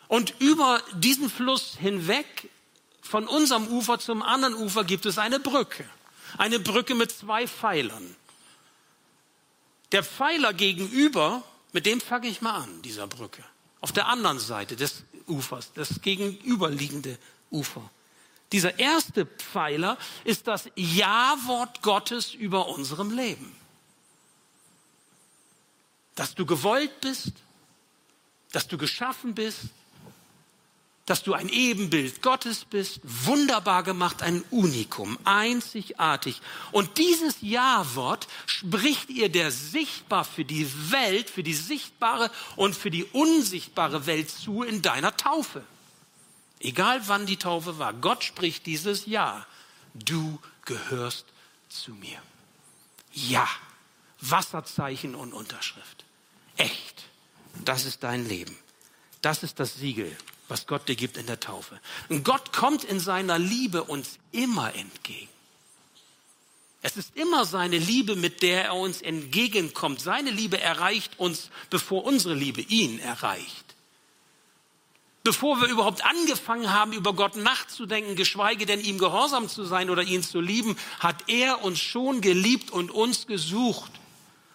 Und 0.07 0.33
über 0.39 0.81
diesen 0.93 1.29
Fluss 1.29 1.75
hinweg, 1.77 2.49
von 3.01 3.27
unserem 3.27 3.67
Ufer 3.67 3.99
zum 3.99 4.21
anderen 4.21 4.53
Ufer, 4.53 4.85
gibt 4.85 5.05
es 5.05 5.17
eine 5.17 5.39
Brücke. 5.39 5.85
Eine 6.37 6.59
Brücke 6.59 6.95
mit 6.95 7.11
zwei 7.11 7.47
Pfeilern. 7.47 8.15
Der 9.91 10.03
Pfeiler 10.03 10.53
gegenüber, 10.53 11.43
mit 11.73 11.85
dem 11.85 11.99
fange 11.99 12.27
ich 12.27 12.41
mal 12.41 12.55
an, 12.55 12.81
dieser 12.81 13.07
Brücke. 13.07 13.43
Auf 13.81 13.91
der 13.91 14.07
anderen 14.07 14.39
Seite 14.39 14.75
des 14.75 15.03
Ufers, 15.27 15.71
das 15.73 16.01
gegenüberliegende 16.01 17.17
Ufer. 17.51 17.89
Dieser 18.51 18.79
erste 18.79 19.25
Pfeiler 19.25 19.97
ist 20.23 20.47
das 20.47 20.69
Ja-Wort 20.75 21.81
Gottes 21.81 22.33
über 22.33 22.67
unserem 22.69 23.11
Leben. 23.11 23.53
Dass 26.15 26.33
du 26.33 26.45
gewollt 26.45 27.01
bist, 27.01 27.33
dass 28.51 28.67
du 28.67 28.77
geschaffen 28.77 29.35
bist, 29.35 29.65
dass 31.07 31.23
du 31.23 31.33
ein 31.33 31.47
Ebenbild 31.47 32.21
Gottes 32.21 32.65
bist, 32.65 32.99
wunderbar 33.01 33.83
gemacht, 33.83 34.21
ein 34.21 34.43
Unikum, 34.51 35.17
einzigartig. 35.23 36.41
Und 36.73 36.97
dieses 36.97 37.37
Ja-Wort 37.39 38.27
spricht 38.45 39.09
ihr 39.09 39.29
der 39.29 39.51
sichtbar 39.51 40.25
für 40.25 40.43
die 40.43 40.69
Welt, 40.91 41.29
für 41.29 41.43
die 41.43 41.53
sichtbare 41.53 42.29
und 42.57 42.75
für 42.75 42.91
die 42.91 43.05
unsichtbare 43.05 44.05
Welt 44.05 44.29
zu 44.29 44.63
in 44.63 44.81
deiner 44.81 45.15
Taufe. 45.15 45.63
Egal 46.59 47.01
wann 47.07 47.25
die 47.25 47.37
Taufe 47.37 47.79
war, 47.79 47.93
Gott 47.93 48.25
spricht 48.25 48.65
dieses 48.65 49.05
Ja. 49.05 49.47
Du 49.93 50.39
gehörst 50.65 51.25
zu 51.69 51.93
mir. 51.93 52.21
Ja. 53.13 53.47
Wasserzeichen 54.19 55.15
und 55.15 55.31
Unterschrift. 55.31 56.03
Echt. 56.57 57.05
Das 57.63 57.85
ist 57.85 58.03
dein 58.03 58.27
Leben. 58.27 58.57
Das 59.21 59.43
ist 59.43 59.59
das 59.59 59.75
Siegel, 59.75 60.15
was 60.47 60.67
Gott 60.67 60.87
dir 60.87 60.95
gibt 60.95 61.17
in 61.17 61.25
der 61.25 61.39
Taufe. 61.39 61.79
Und 62.09 62.23
Gott 62.23 62.53
kommt 62.53 62.83
in 62.83 62.99
seiner 62.99 63.39
Liebe 63.39 63.83
uns 63.83 64.19
immer 64.31 64.73
entgegen. 64.75 65.29
Es 66.81 66.95
ist 66.95 67.15
immer 67.15 67.45
seine 67.45 67.77
Liebe, 67.77 68.15
mit 68.15 68.41
der 68.41 68.65
er 68.65 68.75
uns 68.75 69.01
entgegenkommt. 69.01 69.99
Seine 69.99 70.31
Liebe 70.31 70.61
erreicht 70.61 71.19
uns, 71.19 71.49
bevor 71.69 72.05
unsere 72.05 72.33
Liebe 72.33 72.61
ihn 72.61 72.99
erreicht 72.99 73.67
bevor 75.27 75.59
wir 75.59 75.67
überhaupt 75.67 76.05
angefangen 76.05 76.71
haben, 76.71 76.93
über 76.93 77.11
Gott 77.11 77.35
nachzudenken, 77.35 78.15
geschweige 78.15 78.65
denn 78.65 78.79
ihm 78.79 78.97
gehorsam 78.97 79.49
zu 79.49 79.65
sein 79.65 79.89
oder 79.89 80.01
ihn 80.01 80.23
zu 80.23 80.39
lieben, 80.39 80.77
hat 80.99 81.25
er 81.27 81.65
uns 81.65 81.79
schon 81.81 82.21
geliebt 82.21 82.71
und 82.71 82.91
uns 82.91 83.27
gesucht 83.27 83.91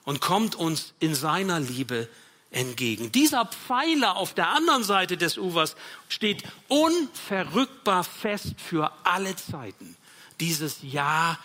und 0.04 0.22
kommt 0.22 0.54
uns 0.54 0.94
in 0.98 1.14
seiner 1.14 1.60
Liebe 1.60 2.08
entgegen. 2.52 3.10
Dieser 3.12 3.46
Pfeiler 3.46 4.16
auf 4.16 4.34
der 4.34 4.48
anderen 4.48 4.84
Seite 4.84 5.16
des 5.16 5.38
Ufers 5.38 5.74
steht 6.08 6.44
unverrückbar 6.68 8.04
fest 8.04 8.54
für 8.58 8.92
alle 9.04 9.34
Zeiten. 9.36 9.96
Dieses 10.40 10.78
Ja 10.82 11.38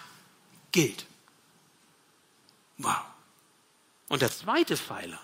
gilt. 0.71 1.05
Wow. 2.77 3.01
Und 4.09 4.21
der 4.21 4.31
zweite 4.31 4.77
Pfeiler, 4.77 5.19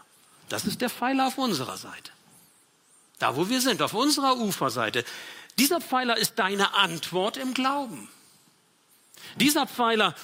das 0.49 0.65
ist 0.65 0.81
der 0.81 0.89
Pfeiler 0.89 1.27
auf 1.27 1.37
unserer 1.37 1.77
Seite. 1.77 2.11
Da, 3.19 3.35
wo 3.35 3.47
wir 3.47 3.61
sind, 3.61 3.81
auf 3.81 3.93
unserer 3.93 4.37
Uferseite. 4.37 5.05
Dieser 5.57 5.79
Pfeiler 5.79 6.17
ist 6.17 6.39
deine 6.39 6.73
Antwort 6.73 7.37
im 7.37 7.53
Glauben. 7.53 8.09
Dieser 9.37 9.67
Pfeiler 9.67 10.15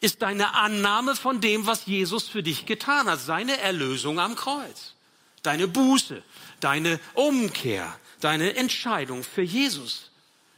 ist 0.00 0.22
deine 0.22 0.54
Annahme 0.54 1.14
von 1.14 1.40
dem, 1.40 1.66
was 1.66 1.86
Jesus 1.86 2.28
für 2.28 2.42
dich 2.42 2.66
getan 2.66 3.08
hat, 3.08 3.20
seine 3.20 3.58
Erlösung 3.58 4.18
am 4.18 4.34
Kreuz, 4.34 4.94
deine 5.42 5.68
Buße, 5.68 6.22
deine 6.60 7.00
Umkehr, 7.14 7.98
deine 8.20 8.56
Entscheidung 8.56 9.24
für 9.24 9.42
Jesus. 9.42 10.10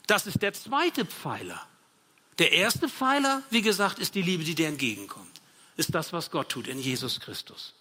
Das 0.07 0.27
ist 0.27 0.43
der 0.43 0.53
zweite 0.53 1.05
Pfeiler. 1.05 1.61
Der 2.39 2.53
erste 2.53 2.89
Pfeiler, 2.89 3.43
wie 3.51 3.63
gesagt, 3.63 3.99
ist 3.99 4.15
die 4.15 4.23
Liebe, 4.23 4.45
die 4.45 4.55
dir 4.55 4.69
entgegenkommt. 4.69 5.41
Ist 5.77 5.95
das, 5.95 6.13
was 6.13 6.31
Gott 6.31 6.49
tut 6.49 6.67
in 6.67 6.79
Jesus 6.79 7.21
Christus. 7.21 7.75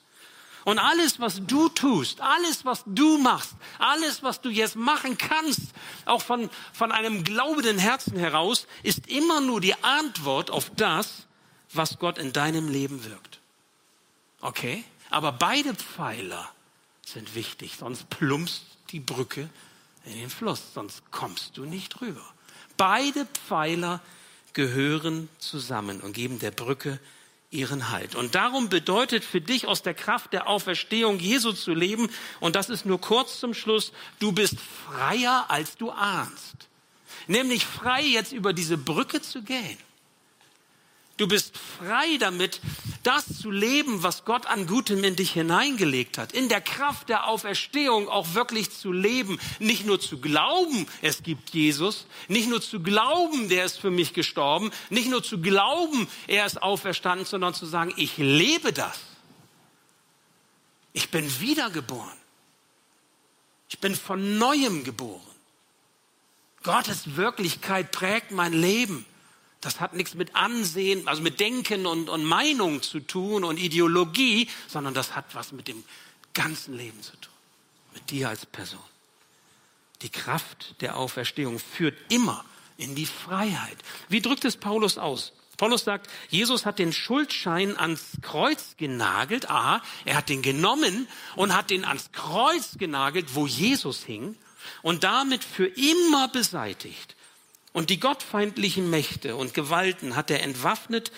Und 0.63 0.77
alles, 0.77 1.19
was 1.19 1.41
du 1.45 1.69
tust, 1.69 2.21
alles, 2.21 2.65
was 2.65 2.83
du 2.85 3.17
machst, 3.17 3.53
alles, 3.79 4.21
was 4.21 4.41
du 4.41 4.49
jetzt 4.49 4.75
machen 4.75 5.17
kannst, 5.17 5.71
auch 6.05 6.21
von, 6.21 6.49
von 6.71 6.91
einem 6.91 7.23
glaubenden 7.23 7.79
Herzen 7.79 8.15
heraus, 8.17 8.67
ist 8.83 9.07
immer 9.07 9.41
nur 9.41 9.59
die 9.59 9.73
Antwort 9.83 10.51
auf 10.51 10.69
das, 10.75 11.25
was 11.73 11.97
Gott 11.97 12.19
in 12.19 12.31
deinem 12.31 12.69
Leben 12.69 13.03
wirkt. 13.05 13.39
Okay? 14.41 14.83
Aber 15.09 15.31
beide 15.31 15.73
Pfeiler 15.73 16.51
sind 17.11 17.35
wichtig, 17.35 17.75
sonst 17.77 18.09
plumpst 18.09 18.63
die 18.89 18.99
Brücke 18.99 19.49
in 20.05 20.13
den 20.13 20.29
Fluss, 20.29 20.73
sonst 20.73 21.03
kommst 21.11 21.57
du 21.57 21.65
nicht 21.65 22.01
rüber. 22.01 22.25
Beide 22.77 23.25
Pfeiler 23.25 24.01
gehören 24.53 25.29
zusammen 25.39 26.01
und 26.01 26.13
geben 26.13 26.39
der 26.39 26.51
Brücke 26.51 26.99
ihren 27.51 27.89
Halt. 27.89 28.15
Und 28.15 28.35
darum 28.35 28.69
bedeutet 28.69 29.23
für 29.23 29.41
dich 29.41 29.67
aus 29.67 29.83
der 29.83 29.93
Kraft 29.93 30.33
der 30.33 30.47
Auferstehung 30.47 31.19
Jesu 31.19 31.51
zu 31.51 31.73
leben, 31.73 32.09
und 32.39 32.55
das 32.55 32.69
ist 32.69 32.85
nur 32.85 32.99
kurz 32.99 33.39
zum 33.39 33.53
Schluss, 33.53 33.91
du 34.19 34.31
bist 34.31 34.55
freier, 34.59 35.45
als 35.49 35.75
du 35.77 35.91
ahnst. 35.91 36.55
Nämlich 37.27 37.65
frei, 37.65 38.03
jetzt 38.03 38.31
über 38.31 38.53
diese 38.53 38.77
Brücke 38.77 39.21
zu 39.21 39.43
gehen. 39.43 39.77
Du 41.21 41.27
bist 41.27 41.55
frei 41.55 42.17
damit, 42.17 42.59
das 43.03 43.37
zu 43.37 43.51
leben, 43.51 44.01
was 44.01 44.25
Gott 44.25 44.47
an 44.47 44.65
Gutem 44.65 45.03
in 45.03 45.15
dich 45.15 45.33
hineingelegt 45.33 46.17
hat. 46.17 46.31
In 46.31 46.49
der 46.49 46.61
Kraft 46.61 47.09
der 47.09 47.27
Auferstehung 47.27 48.09
auch 48.09 48.33
wirklich 48.33 48.71
zu 48.71 48.91
leben. 48.91 49.39
Nicht 49.59 49.85
nur 49.85 49.99
zu 49.99 50.19
glauben, 50.19 50.87
es 51.03 51.21
gibt 51.21 51.51
Jesus. 51.51 52.07
Nicht 52.27 52.49
nur 52.49 52.59
zu 52.59 52.79
glauben, 52.79 53.49
der 53.49 53.65
ist 53.65 53.77
für 53.77 53.91
mich 53.91 54.13
gestorben. 54.13 54.71
Nicht 54.89 55.11
nur 55.11 55.21
zu 55.21 55.39
glauben, 55.39 56.07
er 56.25 56.47
ist 56.47 56.63
auferstanden, 56.63 57.27
sondern 57.27 57.53
zu 57.53 57.67
sagen, 57.67 57.93
ich 57.97 58.17
lebe 58.17 58.73
das. 58.73 58.99
Ich 60.91 61.11
bin 61.11 61.39
wiedergeboren. 61.39 62.17
Ich 63.69 63.77
bin 63.77 63.93
von 63.93 64.39
neuem 64.39 64.83
geboren. 64.83 65.21
Gottes 66.63 67.15
Wirklichkeit 67.15 67.91
prägt 67.91 68.31
mein 68.31 68.53
Leben. 68.53 69.05
Das 69.61 69.79
hat 69.79 69.93
nichts 69.93 70.15
mit 70.15 70.35
Ansehen, 70.35 71.07
also 71.07 71.21
mit 71.21 71.39
Denken 71.39 71.85
und, 71.85 72.09
und 72.09 72.25
Meinung 72.25 72.81
zu 72.81 72.99
tun 72.99 73.43
und 73.43 73.57
Ideologie, 73.57 74.49
sondern 74.67 74.95
das 74.95 75.15
hat 75.15 75.25
was 75.33 75.51
mit 75.51 75.67
dem 75.67 75.83
ganzen 76.33 76.75
Leben 76.75 77.01
zu 77.01 77.15
tun. 77.17 77.33
Mit 77.93 78.09
dir 78.09 78.29
als 78.29 78.45
Person. 78.45 78.79
Die 80.01 80.09
Kraft 80.09 80.81
der 80.81 80.97
Auferstehung 80.97 81.59
führt 81.59 81.95
immer 82.09 82.43
in 82.77 82.95
die 82.95 83.05
Freiheit. 83.05 83.77
Wie 84.09 84.21
drückt 84.21 84.45
es 84.45 84.57
Paulus 84.57 84.97
aus? 84.97 85.33
Paulus 85.57 85.83
sagt, 85.83 86.09
Jesus 86.29 86.65
hat 86.65 86.79
den 86.79 86.91
Schuldschein 86.91 87.77
ans 87.77 88.17
Kreuz 88.23 88.77
genagelt. 88.77 89.47
Aha, 89.47 89.83
er 90.05 90.15
hat 90.15 90.29
den 90.29 90.41
genommen 90.41 91.07
und 91.35 91.55
hat 91.55 91.69
den 91.69 91.85
ans 91.85 92.11
Kreuz 92.11 92.79
genagelt, 92.79 93.35
wo 93.35 93.45
Jesus 93.45 94.03
hing 94.03 94.35
und 94.81 95.03
damit 95.03 95.43
für 95.43 95.67
immer 95.67 96.29
beseitigt. 96.29 97.15
Und 97.73 97.89
die 97.89 97.99
gottfeindlichen 97.99 98.89
Mächte 98.89 99.35
und 99.35 99.53
Gewalten 99.53 100.15
hat 100.15 100.29
er 100.29 100.43
entwaffnet 100.43 101.11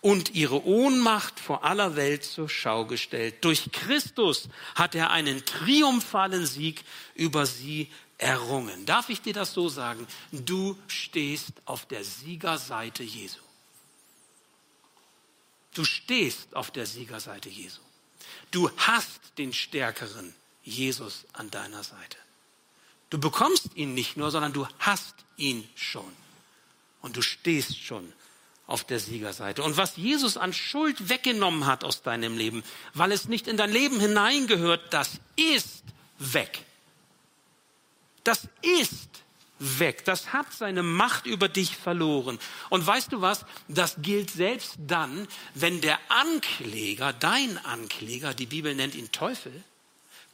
und 0.00 0.34
ihre 0.34 0.64
Ohnmacht 0.64 1.40
vor 1.40 1.64
aller 1.64 1.96
Welt 1.96 2.22
zur 2.22 2.48
Schau 2.48 2.84
gestellt. 2.84 3.44
Durch 3.44 3.70
Christus 3.72 4.48
hat 4.74 4.94
er 4.94 5.10
einen 5.10 5.44
triumphalen 5.44 6.46
Sieg 6.46 6.84
über 7.14 7.44
sie 7.44 7.90
errungen. 8.18 8.86
Darf 8.86 9.08
ich 9.08 9.20
dir 9.20 9.32
das 9.32 9.52
so 9.52 9.68
sagen? 9.68 10.06
Du 10.30 10.78
stehst 10.86 11.52
auf 11.64 11.86
der 11.86 12.04
Siegerseite 12.04 13.02
Jesu. 13.02 13.40
Du 15.74 15.84
stehst 15.84 16.54
auf 16.54 16.70
der 16.70 16.86
Siegerseite 16.86 17.48
Jesu. 17.48 17.80
Du 18.50 18.70
hast 18.76 19.20
den 19.38 19.52
stärkeren 19.52 20.34
Jesus 20.62 21.26
an 21.32 21.50
deiner 21.50 21.82
Seite. 21.82 22.16
Du 23.10 23.18
bekommst 23.18 23.74
ihn 23.74 23.94
nicht 23.94 24.16
nur, 24.16 24.30
sondern 24.30 24.52
du 24.52 24.66
hast 24.78 25.25
ihn 25.36 25.68
schon. 25.74 26.10
Und 27.02 27.16
du 27.16 27.22
stehst 27.22 27.78
schon 27.78 28.12
auf 28.66 28.84
der 28.84 28.98
Siegerseite. 28.98 29.62
Und 29.62 29.76
was 29.76 29.96
Jesus 29.96 30.36
an 30.36 30.52
Schuld 30.52 31.08
weggenommen 31.08 31.66
hat 31.66 31.84
aus 31.84 32.02
deinem 32.02 32.36
Leben, 32.36 32.64
weil 32.94 33.12
es 33.12 33.28
nicht 33.28 33.46
in 33.46 33.56
dein 33.56 33.70
Leben 33.70 34.00
hineingehört, 34.00 34.92
das 34.92 35.20
ist 35.36 35.84
weg. 36.18 36.64
Das 38.24 38.48
ist 38.62 39.08
weg. 39.60 40.04
Das 40.04 40.32
hat 40.32 40.52
seine 40.52 40.82
Macht 40.82 41.26
über 41.26 41.48
dich 41.48 41.76
verloren. 41.76 42.38
Und 42.68 42.84
weißt 42.84 43.12
du 43.12 43.20
was? 43.20 43.46
Das 43.68 43.96
gilt 44.02 44.30
selbst 44.30 44.74
dann, 44.78 45.28
wenn 45.54 45.80
der 45.80 45.98
Ankläger, 46.08 47.12
dein 47.12 47.64
Ankläger, 47.64 48.34
die 48.34 48.46
Bibel 48.46 48.74
nennt 48.74 48.94
ihn 48.96 49.12
Teufel, 49.12 49.52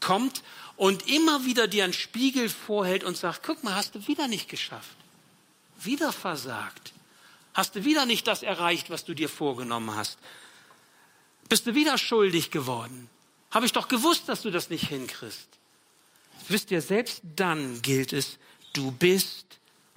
kommt 0.03 0.43
und 0.77 1.09
immer 1.09 1.47
wieder 1.47 1.67
dir 1.67 1.85
einen 1.85 1.95
Spiegel 1.95 2.51
vorhält 2.51 3.05
und 3.05 3.17
sagt, 3.17 3.43
guck 3.43 3.65
mal, 3.65 3.75
hast 3.75 3.95
du 3.95 4.07
wieder 4.07 4.29
nicht 4.29 4.51
geschafft. 4.51 4.97
Wieder 5.81 6.13
versagt. 6.13 6.93
Hast 7.55 7.77
du 7.77 7.85
wieder 7.85 8.05
nicht 8.05 8.27
das 8.27 8.43
erreicht, 8.43 8.91
was 8.91 9.05
du 9.05 9.15
dir 9.15 9.29
vorgenommen 9.29 9.95
hast. 9.95 10.19
Bist 11.49 11.67
du 11.67 11.75
wieder 11.75 11.99
schuldig 11.99 12.51
geworden. 12.51 13.09
Habe 13.51 13.67
ich 13.67 13.73
doch 13.73 13.89
gewusst, 13.89 14.29
dass 14.29 14.43
du 14.43 14.51
das 14.51 14.71
nicht 14.71 14.89
hinkriegst. 14.89 15.49
Wisst 16.49 16.71
ihr, 16.71 16.83
selbst 16.83 17.23
dann 17.37 17.83
gilt 17.83 18.13
es, 18.13 18.39
du 18.73 18.91
bist 18.91 19.47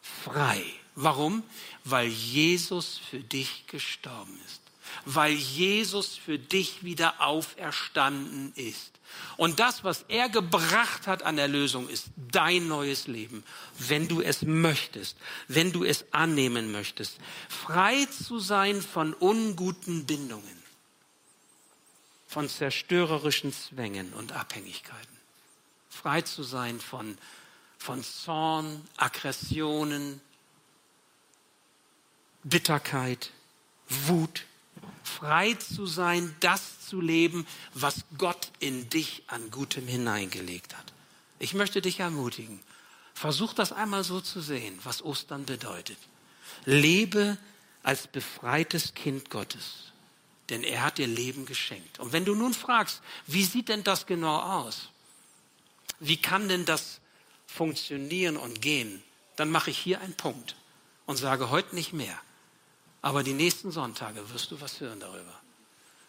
frei. 0.02 0.64
Warum? 0.96 1.44
Weil 1.84 2.08
Jesus 2.08 3.00
für 3.10 3.20
dich 3.20 3.68
gestorben 3.68 4.40
ist. 4.46 4.62
Weil 5.06 5.34
Jesus 5.34 6.16
für 6.16 6.38
dich 6.38 6.84
wieder 6.84 7.22
auferstanden 7.22 8.54
ist. 8.56 8.95
Und 9.38 9.60
das, 9.60 9.84
was 9.84 10.06
er 10.08 10.30
gebracht 10.30 11.08
hat 11.08 11.24
an 11.24 11.38
Erlösung, 11.38 11.90
ist 11.90 12.08
dein 12.32 12.68
neues 12.68 13.08
Leben, 13.08 13.44
wenn 13.78 14.08
du 14.08 14.22
es 14.22 14.42
möchtest, 14.44 15.18
wenn 15.48 15.72
du 15.72 15.84
es 15.84 16.06
annehmen 16.12 16.72
möchtest. 16.72 17.18
Frei 17.50 18.06
zu 18.06 18.40
sein 18.40 18.82
von 18.82 19.14
unguten 19.14 20.06
Bindungen, 20.06 20.64
von 22.28 22.48
zerstörerischen 22.50 23.54
Zwängen 23.54 24.14
und 24.14 24.32
Abhängigkeiten. 24.32 25.16
Frei 25.90 26.22
zu 26.22 26.44
sein 26.44 26.80
von, 26.80 27.18
von 27.78 28.04
Zorn, 28.04 28.86
Aggressionen, 28.98 30.22
Bitterkeit, 32.44 33.32
Wut. 33.90 34.46
Frei 35.06 35.54
zu 35.54 35.86
sein, 35.86 36.36
das 36.40 36.88
zu 36.88 37.00
leben, 37.00 37.46
was 37.74 38.06
Gott 38.18 38.52
in 38.60 38.90
dich 38.90 39.24
an 39.28 39.52
Gutem 39.52 39.88
hineingelegt 39.88 40.76
hat. 40.76 40.94
Ich 41.40 41.54
möchte 41.54 41.82
dich 41.82 42.00
ermutigen. 42.00 42.60
Versuch 43.14 43.54
das 43.54 43.72
einmal 43.72 44.04
so 44.04 44.20
zu 44.20 44.42
sehen, 44.42 44.78
was 44.84 45.04
Ostern 45.04 45.46
bedeutet. 45.46 45.98
Lebe 46.66 47.38
als 47.84 48.08
befreites 48.08 48.94
Kind 48.96 49.30
Gottes, 49.30 49.92
denn 50.50 50.64
er 50.64 50.84
hat 50.84 50.98
dir 50.98 51.08
Leben 51.08 51.46
geschenkt. 51.46 52.00
Und 52.00 52.12
wenn 52.12 52.26
du 52.26 52.34
nun 52.34 52.54
fragst, 52.54 53.02
wie 53.28 53.46
sieht 53.46 53.70
denn 53.70 53.84
das 53.84 54.08
genau 54.08 54.40
aus? 54.40 54.90
Wie 56.00 56.18
kann 56.18 56.50
denn 56.50 56.66
das 56.66 57.00
funktionieren 57.46 58.38
und 58.38 58.62
gehen? 58.62 59.04
Dann 59.36 59.52
mache 59.52 59.70
ich 59.70 59.78
hier 59.78 60.02
einen 60.02 60.16
Punkt 60.16 60.56
und 61.06 61.18
sage 61.18 61.52
heute 61.52 61.76
nicht 61.76 61.94
mehr. 61.94 62.20
Aber 63.06 63.22
die 63.22 63.34
nächsten 63.34 63.70
Sonntage 63.70 64.20
wirst 64.34 64.50
du 64.50 64.60
was 64.62 64.80
hören 64.80 65.00
darüber. 65.00 65.40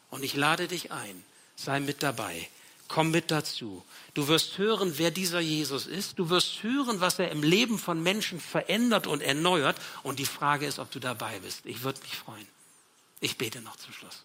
Und 0.09 0.25
ich 0.25 0.33
lade 0.33 0.67
dich 0.67 0.93
ein, 0.93 1.23
sei 1.55 1.79
mit 1.79 2.03
dabei. 2.03 2.49
Komm 2.89 3.11
mit 3.11 3.31
dazu. 3.31 3.85
Du 4.15 4.29
wirst 4.29 4.57
hören, 4.57 4.95
wer 4.97 5.11
dieser 5.11 5.41
Jesus 5.41 5.87
ist. 5.87 6.19
Du 6.19 6.31
wirst 6.31 6.63
hören, 6.63 7.03
was 7.03 7.19
er 7.19 7.31
im 7.33 7.43
Leben 7.43 7.79
von 7.79 8.03
Menschen 8.03 8.41
verändert 8.41 9.07
und 9.07 9.21
erneuert. 9.21 9.77
Und 10.05 10.19
die 10.19 10.25
Frage 10.25 10.65
ist, 10.65 10.79
ob 10.79 10.91
du 10.91 10.99
dabei 10.99 11.39
bist. 11.41 11.67
Ich 11.67 11.83
würde 11.83 12.01
mich 12.01 12.17
freuen. 12.17 12.47
Ich 13.21 13.37
bete 13.37 13.61
noch 13.61 13.77
zum 13.77 13.93
Schluss. 13.93 14.25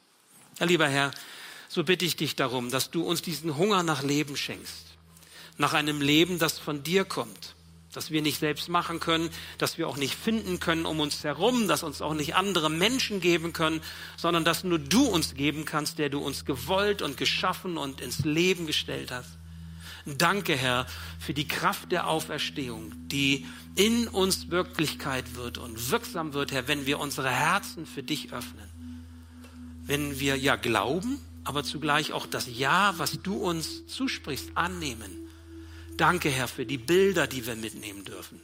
Ja, 0.57 0.65
lieber 0.65 0.87
Herr, 0.87 1.11
so 1.67 1.83
bitte 1.83 2.05
ich 2.05 2.15
dich 2.15 2.37
darum, 2.37 2.71
dass 2.71 2.89
du 2.89 3.03
uns 3.03 3.21
diesen 3.21 3.57
Hunger 3.57 3.83
nach 3.83 4.01
Leben 4.01 4.37
schenkst. 4.37 4.85
Nach 5.57 5.73
einem 5.73 5.99
Leben, 5.99 6.39
das 6.39 6.57
von 6.57 6.83
dir 6.83 7.03
kommt 7.03 7.53
das 7.93 8.11
wir 8.11 8.21
nicht 8.21 8.39
selbst 8.39 8.69
machen 8.69 8.99
können, 8.99 9.29
das 9.57 9.77
wir 9.77 9.87
auch 9.87 9.97
nicht 9.97 10.15
finden 10.15 10.59
können 10.59 10.85
um 10.85 10.99
uns 10.99 11.23
herum, 11.23 11.67
das 11.67 11.83
uns 11.83 12.01
auch 12.01 12.13
nicht 12.13 12.35
andere 12.35 12.69
Menschen 12.69 13.19
geben 13.19 13.53
können, 13.53 13.81
sondern 14.17 14.45
dass 14.45 14.63
nur 14.63 14.79
du 14.79 15.05
uns 15.05 15.33
geben 15.35 15.65
kannst, 15.65 15.99
der 15.99 16.09
du 16.09 16.19
uns 16.19 16.45
gewollt 16.45 17.01
und 17.01 17.17
geschaffen 17.17 17.77
und 17.77 18.01
ins 18.01 18.19
Leben 18.19 18.65
gestellt 18.65 19.11
hast. 19.11 19.37
Danke, 20.05 20.55
Herr, 20.55 20.87
für 21.19 21.33
die 21.33 21.47
Kraft 21.47 21.91
der 21.91 22.07
Auferstehung, 22.07 22.93
die 23.07 23.45
in 23.75 24.07
uns 24.07 24.49
Wirklichkeit 24.49 25.35
wird 25.35 25.57
und 25.59 25.91
wirksam 25.91 26.33
wird, 26.33 26.51
Herr, 26.51 26.67
wenn 26.67 26.85
wir 26.85 26.99
unsere 26.99 27.29
Herzen 27.29 27.85
für 27.85 28.01
dich 28.01 28.33
öffnen. 28.33 28.69
Wenn 29.83 30.19
wir 30.19 30.37
ja 30.37 30.55
glauben, 30.55 31.19
aber 31.43 31.63
zugleich 31.63 32.13
auch 32.13 32.25
das 32.25 32.47
Ja, 32.47 32.93
was 32.97 33.21
du 33.21 33.35
uns 33.35 33.85
zusprichst, 33.87 34.51
annehmen 34.55 35.21
Danke, 36.01 36.31
Herr, 36.31 36.47
für 36.47 36.65
die 36.65 36.79
Bilder, 36.79 37.27
die 37.27 37.45
wir 37.45 37.55
mitnehmen 37.55 38.03
dürfen, 38.05 38.41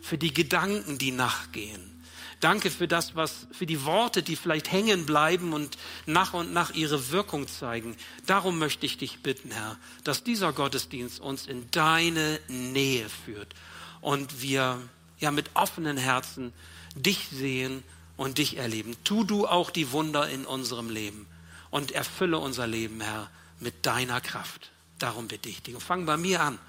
für 0.00 0.16
die 0.16 0.32
Gedanken, 0.32 0.96
die 0.96 1.10
nachgehen. 1.10 2.00
Danke 2.38 2.70
für 2.70 2.86
das, 2.86 3.16
was, 3.16 3.48
für 3.50 3.66
die 3.66 3.84
Worte, 3.84 4.22
die 4.22 4.36
vielleicht 4.36 4.70
hängen 4.70 5.06
bleiben 5.06 5.52
und 5.52 5.76
nach 6.06 6.34
und 6.34 6.52
nach 6.52 6.72
ihre 6.72 7.10
Wirkung 7.10 7.48
zeigen. 7.48 7.96
Darum 8.26 8.60
möchte 8.60 8.86
ich 8.86 8.96
dich 8.96 9.24
bitten, 9.24 9.50
Herr, 9.50 9.76
dass 10.04 10.22
dieser 10.22 10.52
Gottesdienst 10.52 11.18
uns 11.18 11.48
in 11.48 11.68
deine 11.72 12.38
Nähe 12.46 13.08
führt 13.08 13.56
und 14.00 14.40
wir 14.40 14.80
ja 15.18 15.32
mit 15.32 15.50
offenen 15.54 15.96
Herzen 15.96 16.52
dich 16.94 17.26
sehen 17.32 17.82
und 18.16 18.38
dich 18.38 18.56
erleben. 18.56 18.94
Tu 19.02 19.24
du 19.24 19.48
auch 19.48 19.70
die 19.72 19.90
Wunder 19.90 20.28
in 20.28 20.46
unserem 20.46 20.88
Leben 20.88 21.26
und 21.70 21.90
erfülle 21.90 22.38
unser 22.38 22.68
Leben, 22.68 23.00
Herr, 23.00 23.28
mit 23.58 23.84
deiner 23.84 24.20
Kraft. 24.20 24.70
Darum 25.00 25.26
bitte 25.26 25.48
ich 25.48 25.60
dich. 25.60 25.74
Und 25.74 25.82
fang 25.82 26.06
bei 26.06 26.16
mir 26.16 26.40
an 26.40 26.60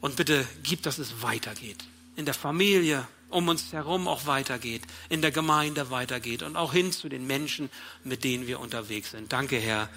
Und 0.00 0.16
bitte 0.16 0.46
gib, 0.62 0.82
dass 0.82 0.98
es 0.98 1.22
weitergeht. 1.22 1.84
In 2.16 2.24
der 2.24 2.34
Familie, 2.34 3.06
um 3.28 3.48
uns 3.48 3.72
herum 3.72 4.08
auch 4.08 4.26
weitergeht, 4.26 4.82
in 5.08 5.22
der 5.22 5.30
Gemeinde 5.30 5.90
weitergeht 5.90 6.42
und 6.42 6.56
auch 6.56 6.72
hin 6.72 6.92
zu 6.92 7.08
den 7.08 7.26
Menschen, 7.26 7.70
mit 8.04 8.24
denen 8.24 8.46
wir 8.46 8.60
unterwegs 8.60 9.10
sind. 9.10 9.32
Danke, 9.32 9.58
Herr, 9.58 9.88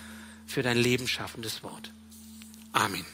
für 0.47 0.63
dein 0.63 0.77
Leben 0.77 1.07
schaffendes 1.07 1.63
Wort. 1.63 1.91
Amen. 2.71 3.05